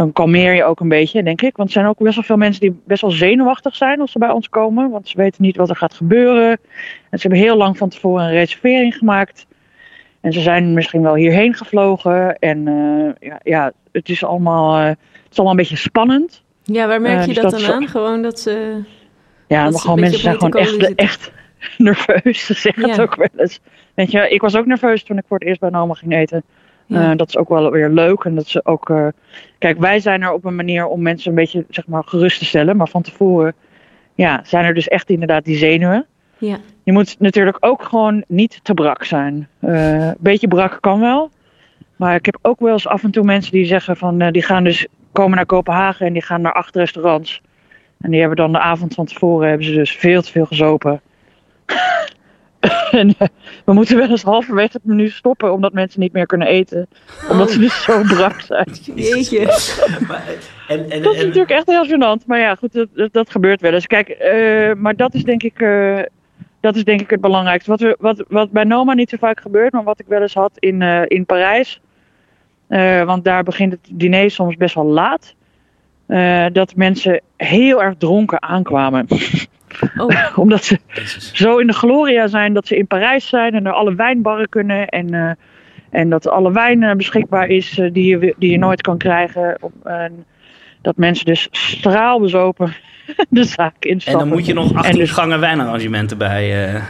[0.00, 1.56] dan kalmeer je ook een beetje, denk ik.
[1.56, 4.18] Want er zijn ook best wel veel mensen die best wel zenuwachtig zijn als ze
[4.18, 4.90] bij ons komen.
[4.90, 6.50] Want ze weten niet wat er gaat gebeuren.
[7.10, 9.46] En ze hebben heel lang van tevoren een reservering gemaakt.
[10.20, 12.38] En ze zijn misschien wel hierheen gevlogen.
[12.38, 14.98] En eh, ja, ja, het is allemaal, eh, het
[15.30, 16.42] is allemaal een beetje spannend.
[16.62, 17.88] Ja, waar merk Eh, je dus dat dat dan aan?
[17.88, 18.82] Gewoon dat ze...
[19.46, 21.32] Ja, Dat maar ze gewoon mensen zijn gewoon echt, echt
[21.78, 22.46] nerveus.
[22.46, 23.60] Ze zeggen het ook wel eens.
[23.94, 26.44] Weet je, ik was ook nerveus toen ik voor het eerst bij Noma ging eten.
[26.90, 27.10] Ja.
[27.10, 28.24] Eh, dat is ook wel weer leuk.
[28.24, 28.90] En dat ze ook.
[28.90, 29.06] eh,
[29.58, 32.44] kijk, wij zijn er op een manier om mensen een beetje zeg maar, gerust te
[32.44, 32.76] stellen.
[32.76, 33.54] Maar van tevoren
[34.14, 36.06] ja, zijn er dus echt inderdaad die zenuwen.
[36.38, 36.56] Ja.
[36.82, 39.48] Je moet natuurlijk ook gewoon niet te brak zijn.
[39.60, 41.30] Eh, een beetje brak kan wel.
[41.96, 44.64] Maar ik heb ook wel eens af en toe mensen die zeggen van die gaan
[44.64, 47.42] dus komen naar Kopenhagen en die gaan naar acht restaurants.
[48.00, 51.00] En die hebben dan de avond van tevoren hebben ze dus veel te veel gezopen.
[52.90, 53.28] en eh,
[53.64, 56.88] we moeten wel eens halverwege het menu stoppen omdat mensen niet meer kunnen eten.
[57.30, 58.68] Omdat ze dus zo brak zijn.
[58.94, 59.44] Jeetje.
[60.08, 60.24] Maar,
[60.68, 62.26] en, en, Dat is en- natuurlijk echt heel gênant.
[62.26, 63.86] Maar ja, goed, dat, dat, dat gebeurt wel eens.
[63.86, 65.98] Kijk, eh, maar dat is denk ik, eh,
[66.60, 67.70] dat is denk ik het belangrijkste.
[67.70, 70.34] Wat, we, wat, wat bij Noma niet zo vaak gebeurt, maar wat ik wel eens
[70.34, 71.80] had in, eh, in Parijs.
[72.68, 75.34] eh, want daar begint het diner soms best wel laat.
[76.06, 79.06] eh, dat mensen heel erg dronken aankwamen.
[79.96, 81.32] Oh, Omdat ze Jezus.
[81.34, 84.88] zo in de gloria zijn dat ze in Parijs zijn en er alle wijnbarren kunnen.
[84.88, 85.30] En, eh,
[85.90, 89.56] en dat alle wijn eh, beschikbaar is eh, die, je, die je nooit kan krijgen.
[89.60, 90.24] Op- en
[90.82, 92.72] dat mensen dus straalbezopen
[93.28, 94.20] de zaak En instappen.
[94.20, 96.66] dan moet je nog 18 En dus- gangen wijnarrangementen bij.
[96.74, 96.82] eh,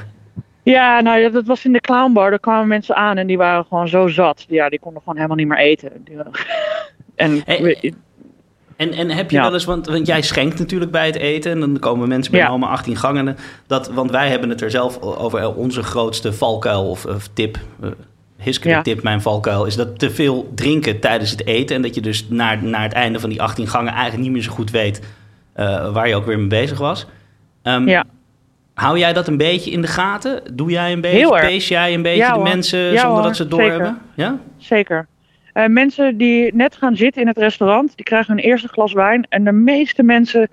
[0.63, 2.31] Ja, nou ja, dat was in de clownbar.
[2.31, 4.45] Daar kwamen mensen aan en die waren gewoon zo zat.
[4.49, 5.91] Ja, die konden gewoon helemaal niet meer eten.
[6.05, 6.17] Die
[7.17, 7.93] En Hey,
[8.81, 9.43] En, en heb je Ja.
[9.43, 12.41] wel eens, want, want jij schenkt natuurlijk bij het eten en dan komen mensen bij
[12.41, 12.49] Ja.
[12.49, 13.37] Noma 18 gangen.
[13.67, 17.57] Dat, want wij hebben het er zelf over onze grootste valkuil of, of tip.
[17.81, 17.91] eh
[18.63, 18.83] Ja.
[18.83, 21.77] tip, mijn valkuil, is dat te veel drinken tijdens het eten.
[21.77, 24.43] En dat je dus naar, naar het einde van die 18 gangen eigenlijk niet meer
[24.43, 25.01] zo goed weet
[25.53, 27.07] eh, waar je ook weer mee bezig was.
[27.63, 28.05] Ehm, Ja.
[28.75, 30.43] Hou jij dat een beetje in de gaten?
[30.53, 33.99] Doe jij een beetje, pace jij een beetje de mensen zonder dat ze het doorhebben?
[34.15, 34.39] Ja?
[34.57, 35.07] Zeker.
[35.61, 39.27] Eh, mensen die net gaan zitten in het restaurant, die krijgen hun eerste glas wijn.
[39.29, 40.49] En de meeste mensen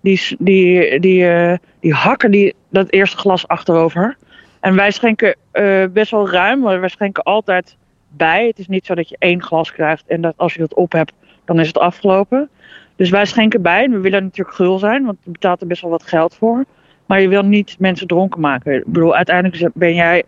[0.00, 4.16] die, die, die, eh, die hakken die, dat eerste glas achterover.
[4.60, 7.76] En wij schenken eh, best wel ruim, maar wij schenken altijd
[8.08, 8.46] bij.
[8.46, 10.92] Het is niet zo dat je één glas krijgt en dat als je dat op
[10.92, 11.12] hebt,
[11.44, 12.48] dan is het afgelopen.
[12.96, 13.84] Dus wij schenken bij.
[13.84, 16.64] En we willen natuurlijk gul zijn, want je betaalt er best wel wat geld voor.
[17.06, 18.74] Maar je wil niet mensen dronken maken.
[18.74, 20.22] Ik bedoel, uiteindelijk ben jij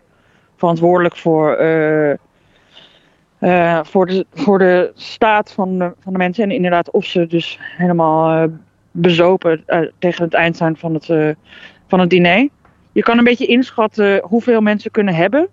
[0.55, 1.57] verantwoordelijk voor,
[3.43, 6.43] eh, voor, de, voor de staat van de, van de mensen.
[6.43, 8.49] En inderdaad, of ze dus helemaal eh,
[8.91, 11.35] bezopen eh, tegen het eind zijn van het,
[11.87, 12.49] van het diner.
[12.91, 15.47] Je kan een beetje inschatten hoeveel mensen kunnen hebben.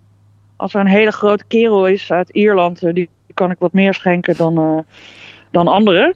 [0.57, 4.37] Als er een hele grote kerel is uit Ierland, die kan ik wat meer schenken
[4.37, 4.85] dan,
[5.51, 6.15] dan anderen.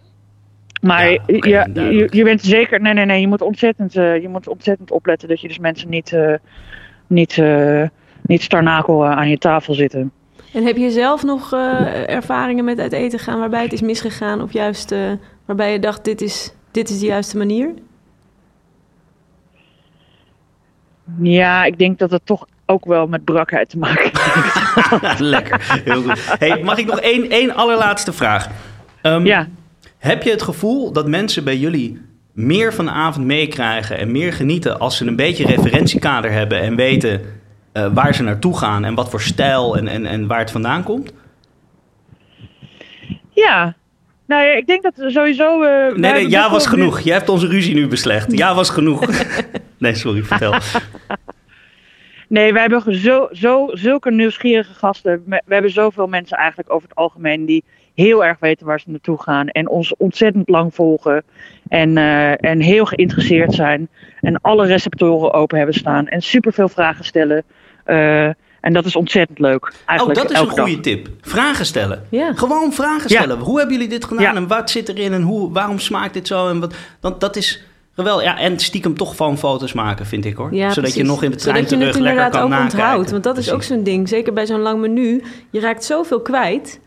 [0.80, 2.80] Maar Ja, je, je, bent zeker.
[2.80, 3.20] Nee, nee, nee.
[3.20, 6.34] Je moet ontzettend, je moet ontzettend opletten dat je dus mensen niet, eh,
[7.06, 7.42] niet,
[8.22, 10.12] niet starnakel aan je tafel zitten.
[10.54, 14.42] En heb je zelf nog eh, ervaringen met uit eten gaan waarbij het is misgegaan?
[14.42, 15.12] Of juist eh,
[15.44, 17.74] waarbij je dacht, dit is, dit is de juiste manier?
[21.20, 25.20] Ja, ik denk dat het toch ook wel met brakheid te maken heeft.
[25.34, 26.38] Lekker, heel goed.
[26.38, 28.48] Hey, mag ik nog één, één allerlaatste vraag?
[29.02, 29.48] Ehm, ja.
[29.98, 32.00] Heb je het gevoel dat mensen bij jullie
[32.32, 36.76] meer van de avond meekrijgen en meer genieten als ze een beetje referentiekader hebben en
[36.76, 37.20] weten
[37.74, 40.82] eh, waar ze naartoe gaan en wat voor stijl en, en, en waar het vandaan
[40.82, 41.12] komt?
[43.30, 43.74] ja.
[44.26, 45.62] Nou ja, ik denk dat sowieso...
[45.62, 47.00] eh, Nee, nee, ja was genoeg.
[47.00, 48.38] Je hebt onze ruzie nu beslecht.
[48.38, 49.00] Ja was genoeg.
[49.78, 50.54] Nee, sorry, vertel.
[52.28, 55.22] Nee, wij hebben zo, zo, zulke nieuwsgierige gasten.
[55.26, 57.64] We we hebben zoveel mensen eigenlijk over het algemeen die
[57.94, 59.48] heel erg weten waar ze naartoe gaan.
[59.48, 61.22] En ons ontzettend lang volgen.
[61.68, 63.88] En, eh, en heel geïnteresseerd zijn.
[64.20, 66.06] En alle receptoren open hebben staan.
[66.08, 67.44] En superveel vragen stellen.
[67.84, 68.24] Eh,
[68.60, 69.64] en dat is ontzettend leuk.
[69.66, 70.54] Oh, Eigenlijk dat is een dag.
[70.58, 71.08] goede tip.
[71.20, 72.06] Vragen stellen.
[72.10, 72.32] Ja.
[72.34, 73.16] Gewoon vragen Ja.
[73.20, 73.38] stellen.
[73.38, 74.34] Hoe hebben jullie dit gedaan Ja.
[74.34, 76.48] en wat zit erin en hoe, waarom smaakt dit zo?
[76.48, 77.64] En wat, dat, dat is
[77.94, 78.24] geweldig.
[78.24, 80.54] Ja, en stiekem toch van foto's maken, vind ik hoor.
[80.54, 81.08] Ja, Zodat je precies.
[81.08, 82.78] nog in de trein Zodat je terug het lekker inderdaad kan ook nakijken.
[82.88, 83.10] onthoudt.
[83.10, 84.08] Want dat is ook zo'n ding.
[84.08, 85.22] Zeker bij zo'n lang menu.
[85.50, 86.80] Je raakt zoveel kwijt.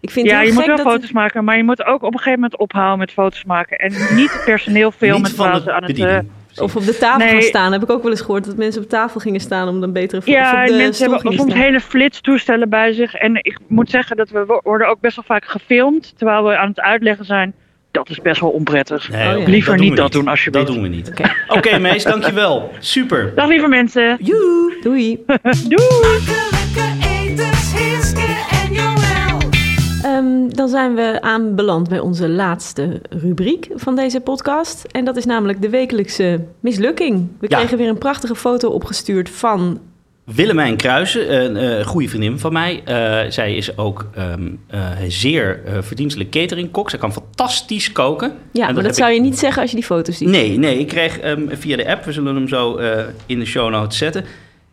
[0.00, 2.18] Ik vind het Ja, je moet wel foto's maken, maar je moet ook op een
[2.18, 3.76] gegeven moment ophouden met foto's maken.
[3.78, 6.24] En niet het personeel filmen Niet van terwijl de ze aan het...
[6.60, 7.28] Of op de tafel Nee.
[7.30, 7.72] gaan staan.
[7.72, 10.20] Heb ik ook wel eens gehoord dat mensen op tafel gingen staan om dan betere
[10.20, 13.14] of Ja, op de en mensen hebben soms hele flitstoestellen bij zich.
[13.14, 16.56] En ik moet zeggen dat we wo- worden ook best wel vaak gefilmd terwijl we
[16.56, 17.54] aan het uitleggen zijn.
[17.90, 19.08] Dat is best wel onprettig.
[19.10, 19.48] Nee, Oh, ja.
[19.48, 20.66] Liever dat doen niet dat doen, alsjeblieft.
[20.66, 21.08] Dat doen we niet.
[21.08, 21.30] Oké.
[21.48, 22.70] Oké, Mees, dankjewel.
[22.78, 23.32] Super.
[23.34, 24.18] Dag lieve mensen.
[24.20, 25.24] Doei!
[25.68, 26.43] Doei.
[30.56, 34.84] Dan zijn we aanbeland bij onze laatste rubriek van deze podcast.
[34.90, 37.28] En dat is namelijk de wekelijkse mislukking.
[37.40, 37.58] We Ja.
[37.58, 39.80] kregen weer een prachtige foto opgestuurd van...
[40.24, 42.82] Willemijn Kruijsen, een eh, goede vriendin van mij.
[42.84, 44.32] eh, zij is ook eh,
[45.08, 46.90] zeer verdienstelijk cateringkok.
[46.90, 48.32] Zij kan fantastisch koken.
[48.52, 50.28] Ja, En maar dat zou ik- je niet zeggen als je die foto's ziet.
[50.28, 52.76] Nee, nee, ik kreeg ehm, via de app, we zullen hem zo
[53.26, 54.24] in de show notes zetten,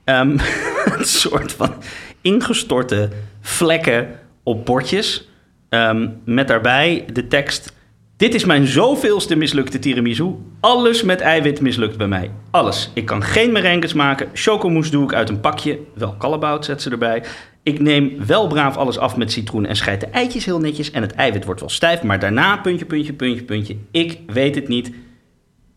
[0.03, 0.29] ehm,
[0.97, 1.73] een soort van
[2.21, 3.09] ingestorte
[3.41, 4.07] vlekken
[4.43, 5.29] op bordjes.
[5.72, 7.74] Ehm, met daarbij de tekst,
[8.17, 10.36] dit is mijn zoveelste mislukte tiramisu.
[10.59, 12.32] Alles met eiwit mislukt bij mij.
[12.51, 12.91] Alles.
[12.93, 14.30] Ik kan geen merengues maken.
[14.34, 15.80] Chocomousse doe ik uit een pakje.
[15.95, 17.24] Wel kallebout zet ze erbij.
[17.63, 20.91] Ik neem wel braaf alles af met citroen en scheid de eitjes heel netjes.
[20.91, 22.03] En het eiwit wordt wel stijf.
[22.03, 23.76] Maar daarna, puntje, puntje, puntje, puntje.
[23.91, 24.91] Ik weet het niet.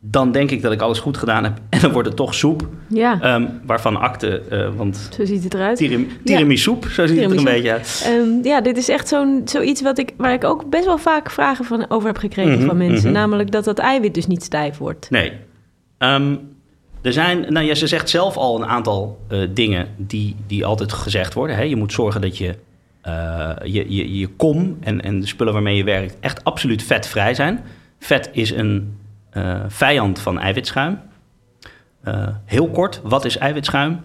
[0.07, 1.59] Dan denk ik dat ik alles goed gedaan heb.
[1.71, 2.69] En dan wordt het toch soep.
[2.89, 5.77] Ja, Ehm, waarvan akte, eh, want zo ziet het eruit.
[5.77, 7.55] tiram, tiramisoep, zo ziet het er een Tiramisu.
[7.55, 8.03] beetje uit.
[8.07, 11.31] Ehm, ja, dit is echt zo'n, zoiets wat ik, waar ik ook best wel vaak
[11.31, 13.11] vragen van, over heb gekregen Mhm, van mensen.
[13.11, 13.19] mhm.
[13.19, 15.11] Namelijk dat dat eiwit dus niet stijf wordt.
[15.11, 15.33] Nee.
[15.99, 16.35] Ehm,
[17.03, 20.93] er zijn, nou ja, ze zegt zelf al een aantal eh, dingen die, die altijd
[20.93, 21.57] gezegd worden.
[21.57, 21.63] Hè.
[21.63, 22.55] Je moet zorgen dat je,
[23.01, 27.35] eh, je, je, je kom en, en de spullen waarmee je werkt echt absoluut vetvrij
[27.35, 27.61] zijn.
[27.99, 28.97] Vet is een
[29.35, 31.01] eh, vijand van eiwitschuim.
[32.03, 34.01] Eh, heel kort, wat is eiwitschuim?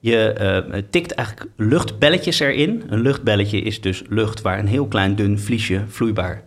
[0.00, 2.82] Je eh, tikt eigenlijk luchtbelletjes erin.
[2.88, 6.42] Een luchtbelletje is dus lucht waar een heel klein dun vliesje vloeibaar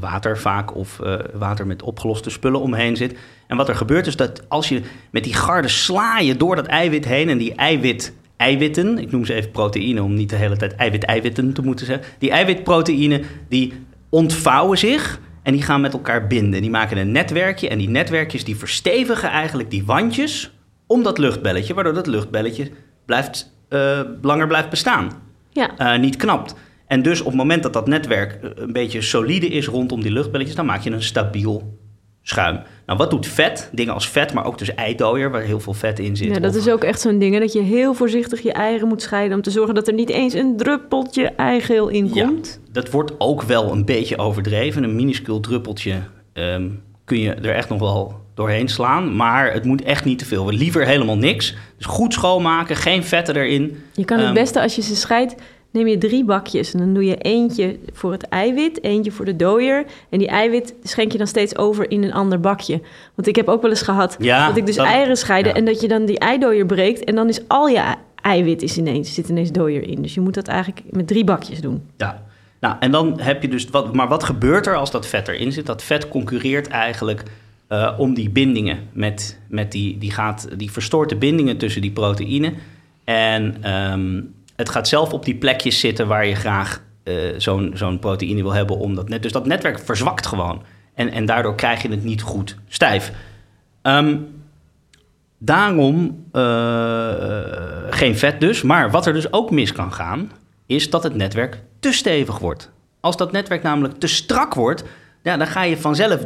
[0.00, 1.00] water vaak of
[1.32, 3.18] water met opgeloste spullen omheen zit.
[3.46, 6.66] En wat er gebeurt is dat als je met die garde sla je door dat
[6.66, 10.56] eiwit heen en die eiwit eiwitten, ik noem ze even proteïne om niet de hele
[10.56, 12.06] tijd eiwit-eiwitten te moeten zeggen.
[12.18, 13.72] Die eiwitproteïnen die
[14.08, 16.60] ontvouwen zich en die gaan met elkaar binden.
[16.60, 20.52] Die maken een netwerkje en die netwerkjes die verstevigen eigenlijk die wandjes
[20.86, 22.70] om dat luchtbelletje, waardoor dat luchtbelletje
[23.06, 25.10] blijft, eh, langer blijft bestaan
[25.52, 26.54] Ja, eh, niet knapt.
[26.86, 30.12] En dus op het moment dat dat netwerk eh, een beetje solide is rondom die
[30.12, 31.78] luchtbelletjes, dan maak je een stabiel
[32.22, 32.60] schuim.
[32.86, 33.68] Nou, wat doet vet?
[33.72, 36.34] Dingen als vet, maar ook dus eidooier, waar heel veel vet in zit.
[36.34, 38.88] ja dat Of- is ook echt zo'n ding, hè, dat je heel voorzichtig je eieren
[38.88, 39.36] moet scheiden...
[39.36, 42.26] om te zorgen dat er niet eens een druppeltje eigeel in Ja.
[42.26, 42.60] komt.
[42.72, 44.82] Dat wordt ook wel een beetje overdreven.
[44.82, 45.94] Een minuscuul druppeltje
[46.32, 46.68] ehm,
[47.04, 49.16] kun je er echt nog wel doorheen slaan.
[49.16, 50.50] Maar het moet echt niet te veel.
[50.50, 51.54] Liever helemaal niks.
[51.76, 53.76] Dus goed schoonmaken, geen vetten erin.
[53.92, 55.34] Je kan het Ehm, beste als je ze scheidt,
[55.70, 56.72] neem je drie bakjes.
[56.72, 59.84] En dan doe je eentje voor het eiwit, eentje voor de dooier.
[60.08, 62.80] En die eiwit schenk je dan steeds over in een ander bakje.
[63.14, 65.48] Want ik heb ook wel eens gehad Ja, dat ik dus dat- eieren scheide...
[65.48, 65.54] ja.
[65.54, 67.04] en dat je dan die eidooier breekt...
[67.04, 70.02] en dan is al je ei- eiwit is ineens, zit ineens dooier in.
[70.02, 71.82] Dus je moet dat eigenlijk met drie bakjes doen.
[71.96, 72.22] Ja.
[72.60, 73.94] Nou, en dan heb je dus wat.
[73.94, 75.66] Maar wat gebeurt er als dat vet erin zit?
[75.66, 77.22] Dat vet concurreert eigenlijk
[77.66, 78.78] eh, om die bindingen.
[78.92, 82.54] Met, met die, die, gaat, die verstoort de bindingen tussen die proteïnen.
[83.04, 84.20] En ehm,
[84.60, 88.52] het gaat zelf op die plekjes zitten waar je graag eh, zo'n zo'n proteïne wil
[88.52, 88.78] hebben.
[88.78, 90.62] Om dat net, dus dat netwerk verzwakt gewoon.
[90.94, 93.12] En, en daardoor krijg je het niet goed stijf.
[93.82, 94.16] Ehm,
[95.38, 97.08] daarom eh,
[97.90, 98.62] geen vet dus.
[98.62, 100.32] Maar wat er dus ook mis kan gaan,
[100.66, 102.70] is dat het netwerk te stevig wordt.
[103.00, 104.84] Als dat netwerk namelijk te strak wordt,
[105.22, 106.20] ja, dan ga je vanzelf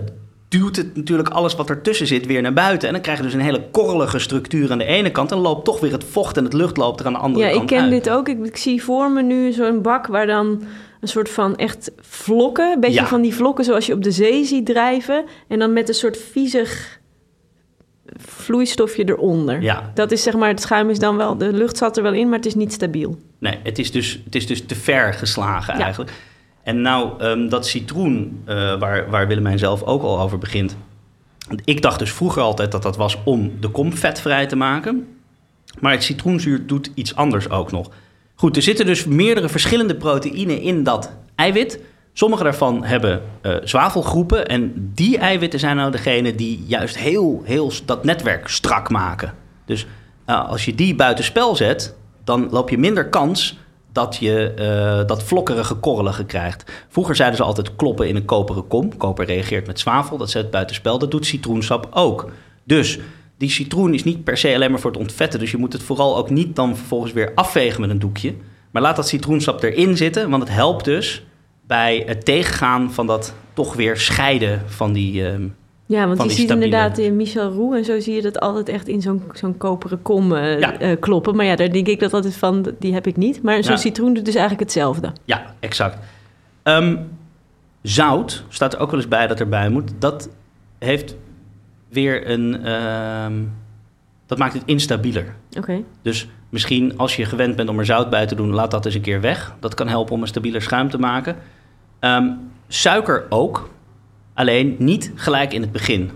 [0.59, 2.89] duwt het natuurlijk alles wat ertussen zit weer naar buiten.
[2.89, 5.33] En dan krijg je dus een hele korrelige structuur aan de ene kant.
[5.33, 7.51] En loopt toch weer het vocht en het lucht loopt er aan de andere Ja,
[7.51, 7.91] kant ik ken uit.
[7.91, 8.29] dit ook.
[8.29, 10.63] Ik, ik zie voor me nu zo'n bak waar dan
[11.01, 12.73] een soort van echt vlokken...
[12.73, 13.07] een beetje Ja.
[13.07, 15.25] van die vlokken zoals je op de zee ziet drijven...
[15.49, 16.99] en dan met een soort viezig
[18.17, 19.63] vloeistofje eronder.
[19.63, 22.13] Ja, Dat is zeg maar, het schuim is dan wel, de lucht zat er wel
[22.13, 23.19] in, maar het is niet stabiel.
[23.39, 25.81] Nee, het is dus, het is dus te ver geslagen Ja.
[25.85, 26.13] eigenlijk.
[26.65, 30.77] En nou, ehm, dat citroen, eh, waar, waar Willemijn zelf ook al over begint.
[31.65, 35.07] Ik dacht dus vroeger altijd dat dat was om de kom vetvrij te maken.
[35.81, 37.91] Maar het citroenzuur doet iets anders ook nog.
[38.35, 41.81] Goed, er zitten dus meerdere verschillende proteïnen in dat eiwit.
[42.13, 44.47] Sommige daarvan hebben eh, zwavelgroepen.
[44.47, 49.35] En die eiwitten zijn nou degene die juist heel, heel dat netwerk strak maken.
[49.67, 49.87] Dus
[50.25, 51.95] eh, als je die buitenspel zet,
[52.25, 53.59] dan loop je minder kans
[53.95, 56.73] dat je eh, dat vlokkerige, korrelige krijgt.
[56.89, 58.97] Vroeger zeiden ze altijd kloppen in een koperen kom.
[58.97, 60.99] Koper reageert met zwavel, dat zet buitenspel.
[60.99, 62.31] Dat doet citroensap ook.
[62.65, 62.99] Dus
[63.39, 65.41] die citroen is niet per se alleen maar voor het ontvetten.
[65.41, 68.35] Dus je moet het vooral ook niet dan vervolgens weer afvegen met een doekje.
[68.71, 71.25] Maar laat dat citroensap erin zitten, want het helpt dus
[71.67, 75.29] bij het tegengaan van dat toch weer scheiden van die...
[75.29, 75.47] ehm,
[75.87, 78.69] Ja, want je ziet stabiele- inderdaad in Michel Roux en zo zie je dat altijd
[78.69, 80.79] echt in zo'n zo'n koperen kom eh, Ja.
[80.79, 81.37] eh, kloppen.
[81.37, 83.43] Maar ja, daar denk ik dat altijd van, die heb ik niet.
[83.43, 83.79] Maar zo'n Ja.
[83.79, 85.13] citroen doet dus eigenlijk hetzelfde.
[85.25, 85.99] Ja, exact.
[86.63, 86.97] Ehm,
[87.83, 89.91] zout staat er ook wel eens bij dat erbij moet.
[89.99, 90.29] Dat
[90.79, 91.17] heeft
[91.89, 92.65] weer een.
[92.65, 93.33] ehm,
[94.27, 95.35] dat maakt het instabieler.
[95.59, 95.81] Oké.
[96.03, 98.95] Dus misschien als je gewend bent om er zout bij te doen, laat dat eens
[98.95, 99.55] een keer weg.
[99.61, 101.37] Dat kan helpen om een stabieler schuim te maken.
[101.99, 102.29] Ehm,
[102.69, 103.69] suiker ook,
[104.35, 106.11] alleen niet gelijk in het begin.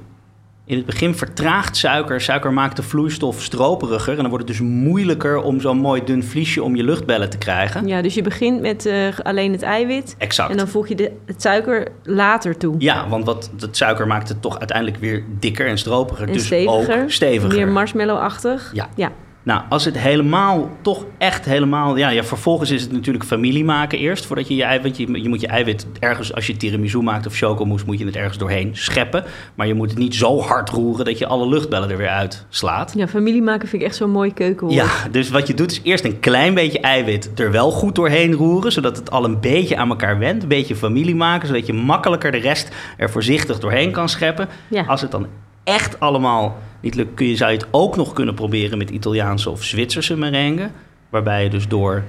[0.64, 2.20] In het begin vertraagt suiker.
[2.20, 4.12] Suiker maakt de vloeistof stroperiger.
[4.12, 7.38] En dan wordt het dus moeilijker om zo'n mooi dun vliesje om je luchtbellen te
[7.38, 7.86] krijgen.
[7.86, 10.14] Ja, dus je begint met eh, alleen het eiwit.
[10.18, 10.50] Exact.
[10.50, 12.74] En dan voeg je de, het suiker later toe.
[12.78, 16.26] Ja, want wat, het suiker maakt het toch uiteindelijk weer dikker en stroperiger.
[16.26, 17.02] En dus steviger.
[17.02, 17.56] ook steviger.
[17.56, 18.70] Meer marshmallow-achtig.
[18.74, 18.88] Ja.
[18.94, 19.12] ja.
[19.48, 21.96] Nou, als het helemaal, toch echt helemaal...
[21.96, 24.26] Ja, ja, vervolgens is het natuurlijk familie maken eerst.
[24.26, 24.96] Voordat je je eiwit...
[24.96, 26.34] Je, je moet je eiwit ergens...
[26.34, 27.86] Als je tiramisu maakt of chocomousse...
[27.86, 29.24] moet je het ergens doorheen scheppen.
[29.54, 31.04] Maar je moet het niet zo hard roeren...
[31.04, 32.92] dat je alle luchtbellen er weer uitslaat.
[32.96, 34.78] Ja, familie maken vind ik echt zo'n mooi keukenwoord.
[34.78, 38.32] Ja, dus wat je doet is eerst een klein beetje eiwit er wel goed doorheen
[38.32, 38.72] roeren...
[38.72, 40.42] zodat het al een beetje aan elkaar wendt.
[40.42, 41.48] Een beetje familie maken...
[41.48, 44.48] zodat je makkelijker de rest er voorzichtig doorheen kan scheppen.
[44.68, 44.84] Ja.
[44.86, 45.26] Als het dan
[45.68, 47.14] echt allemaal niet lukt...
[47.14, 50.70] Kun je, zou je het ook nog kunnen proberen met Italiaanse of Zwitserse merengue...
[51.08, 52.02] waarbij je dus door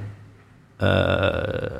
[0.77, 1.31] eh,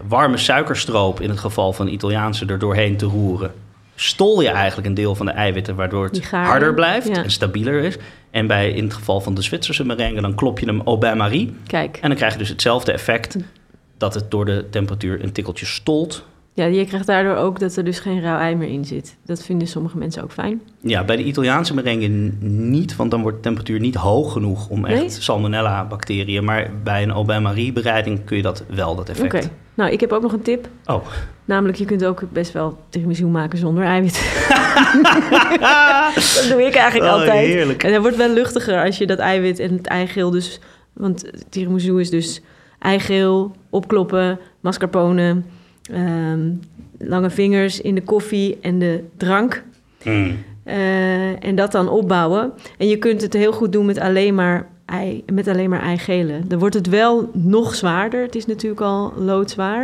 [0.08, 1.22] warme suikerstroop...
[1.22, 3.52] in het geval van Italiaanse er doorheen te roeren...
[3.96, 5.76] stol je eigenlijk een deel van de eiwitten...
[5.76, 7.24] waardoor het harder blijft ja.
[7.24, 7.98] en stabieler is...
[8.32, 11.56] En bij, in het geval van de Zwitserse merengue, dan klop je hem au bain-marie.
[11.68, 13.38] Kijk, En dan krijg je dus hetzelfde effect
[13.98, 16.26] dat het door de temperatuur een tikkeltje stolt.
[16.60, 19.18] Ja, je krijgt daardoor ook dat er dus geen rauw ei meer in zit.
[19.26, 20.62] Dat vinden sommige mensen ook fijn.
[20.80, 22.08] Ja, bij de Italiaanse merengue
[22.50, 25.10] niet, want dan wordt de temperatuur niet hoog genoeg om echt Nee?
[25.10, 26.44] salmonella-bacteriën.
[26.44, 29.22] Maar bij een au bain-marie bereiding kun je dat wel, dat Oké.
[29.26, 29.50] effect.
[29.74, 30.68] Nou, ik heb ook nog een tip.
[30.86, 31.06] Oh,
[31.46, 34.14] Namelijk, je kunt ook best wel tiramisu maken zonder eiwit.
[36.36, 37.46] dat doe ik eigenlijk Oh, altijd.
[37.48, 37.84] heerlijk.
[37.84, 40.60] En dat wordt wel luchtiger als je dat eiwit en het eigeel dus...
[40.94, 42.42] Want tiramisu is dus
[42.80, 45.42] eigeel, opkloppen, mascarpone...
[45.92, 46.52] ehm,
[46.98, 49.64] lange vingers in de koffie en de drank.
[50.02, 50.38] Hmm.
[50.64, 52.52] Eh, en dat dan opbouwen.
[52.78, 56.48] En je kunt het heel goed doen met alleen maar, ei, met alleen maar eigelen.
[56.48, 58.22] Dan wordt het wel nog zwaarder.
[58.22, 59.82] Het is natuurlijk al loodzwaar.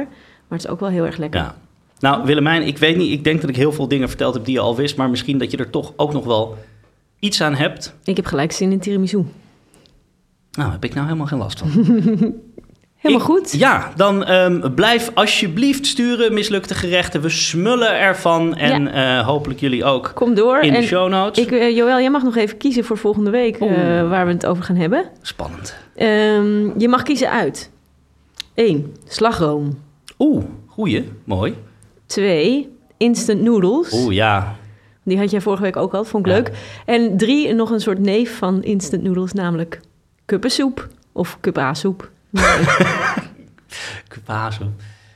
[0.47, 1.39] Maar het is ook wel heel erg lekker.
[1.39, 1.55] Ja.
[1.99, 4.53] Nou, Willemijn, ik weet niet, ik denk dat ik heel veel dingen verteld heb die
[4.53, 4.97] je al wist.
[4.97, 6.57] Maar misschien dat je er toch ook nog wel
[7.19, 7.95] iets aan hebt.
[8.03, 9.23] Ik heb gelijk zin in tiramisu.
[10.51, 11.69] Nou, heb ik nou helemaal geen last van.
[13.07, 13.51] Helemaal Ik- goed.
[13.59, 17.21] Ja, dan ehm, blijf alsjeblieft sturen mislukte gerechten.
[17.21, 20.59] We smullen ervan en eh, hopelijk jullie ook Kom door.
[20.61, 21.45] in de show notes.
[21.45, 24.45] ik, eh, Joël, jij mag nog even kiezen voor volgende week eh, waar we het
[24.45, 25.05] over gaan hebben.
[25.21, 25.75] Spannend.
[25.95, 27.71] Ehm, je mag kiezen uit.
[28.53, 28.93] 1.
[29.07, 29.77] Slagroom.
[30.19, 31.55] Oeh, goeie, mooi.
[32.05, 32.69] 2.
[32.97, 33.93] Instant noodles.
[33.93, 34.55] Oeh, ja.
[35.03, 36.37] Die had jij vorige week ook al, vond ik Ja.
[36.37, 36.51] leuk.
[36.85, 39.79] En drie, nog een soort neef van instant noodles, namelijk
[40.25, 42.09] kuppensoep of kupa-soep.
[44.23, 44.71] Kwazo.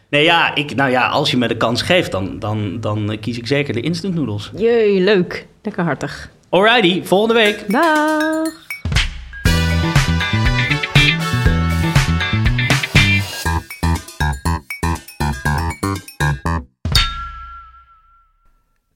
[0.10, 3.38] Nee, ja, ik, nou ja, als je me de kans geeft, dan, dan, dan kies
[3.38, 4.52] ik zeker de instant noodles.
[4.56, 5.48] Jee, leuk.
[5.62, 6.30] Lekker hartig.
[6.50, 7.72] Alrighty, volgende week.
[7.72, 8.68] Dag!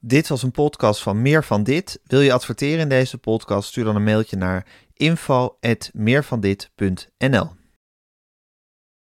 [0.00, 2.00] Dit was een podcast van Meer van Dit.
[2.04, 3.68] Wil je adverteren in deze podcast?
[3.68, 4.66] Stuur dan een mailtje naar
[4.96, 7.62] info.meervandit.nl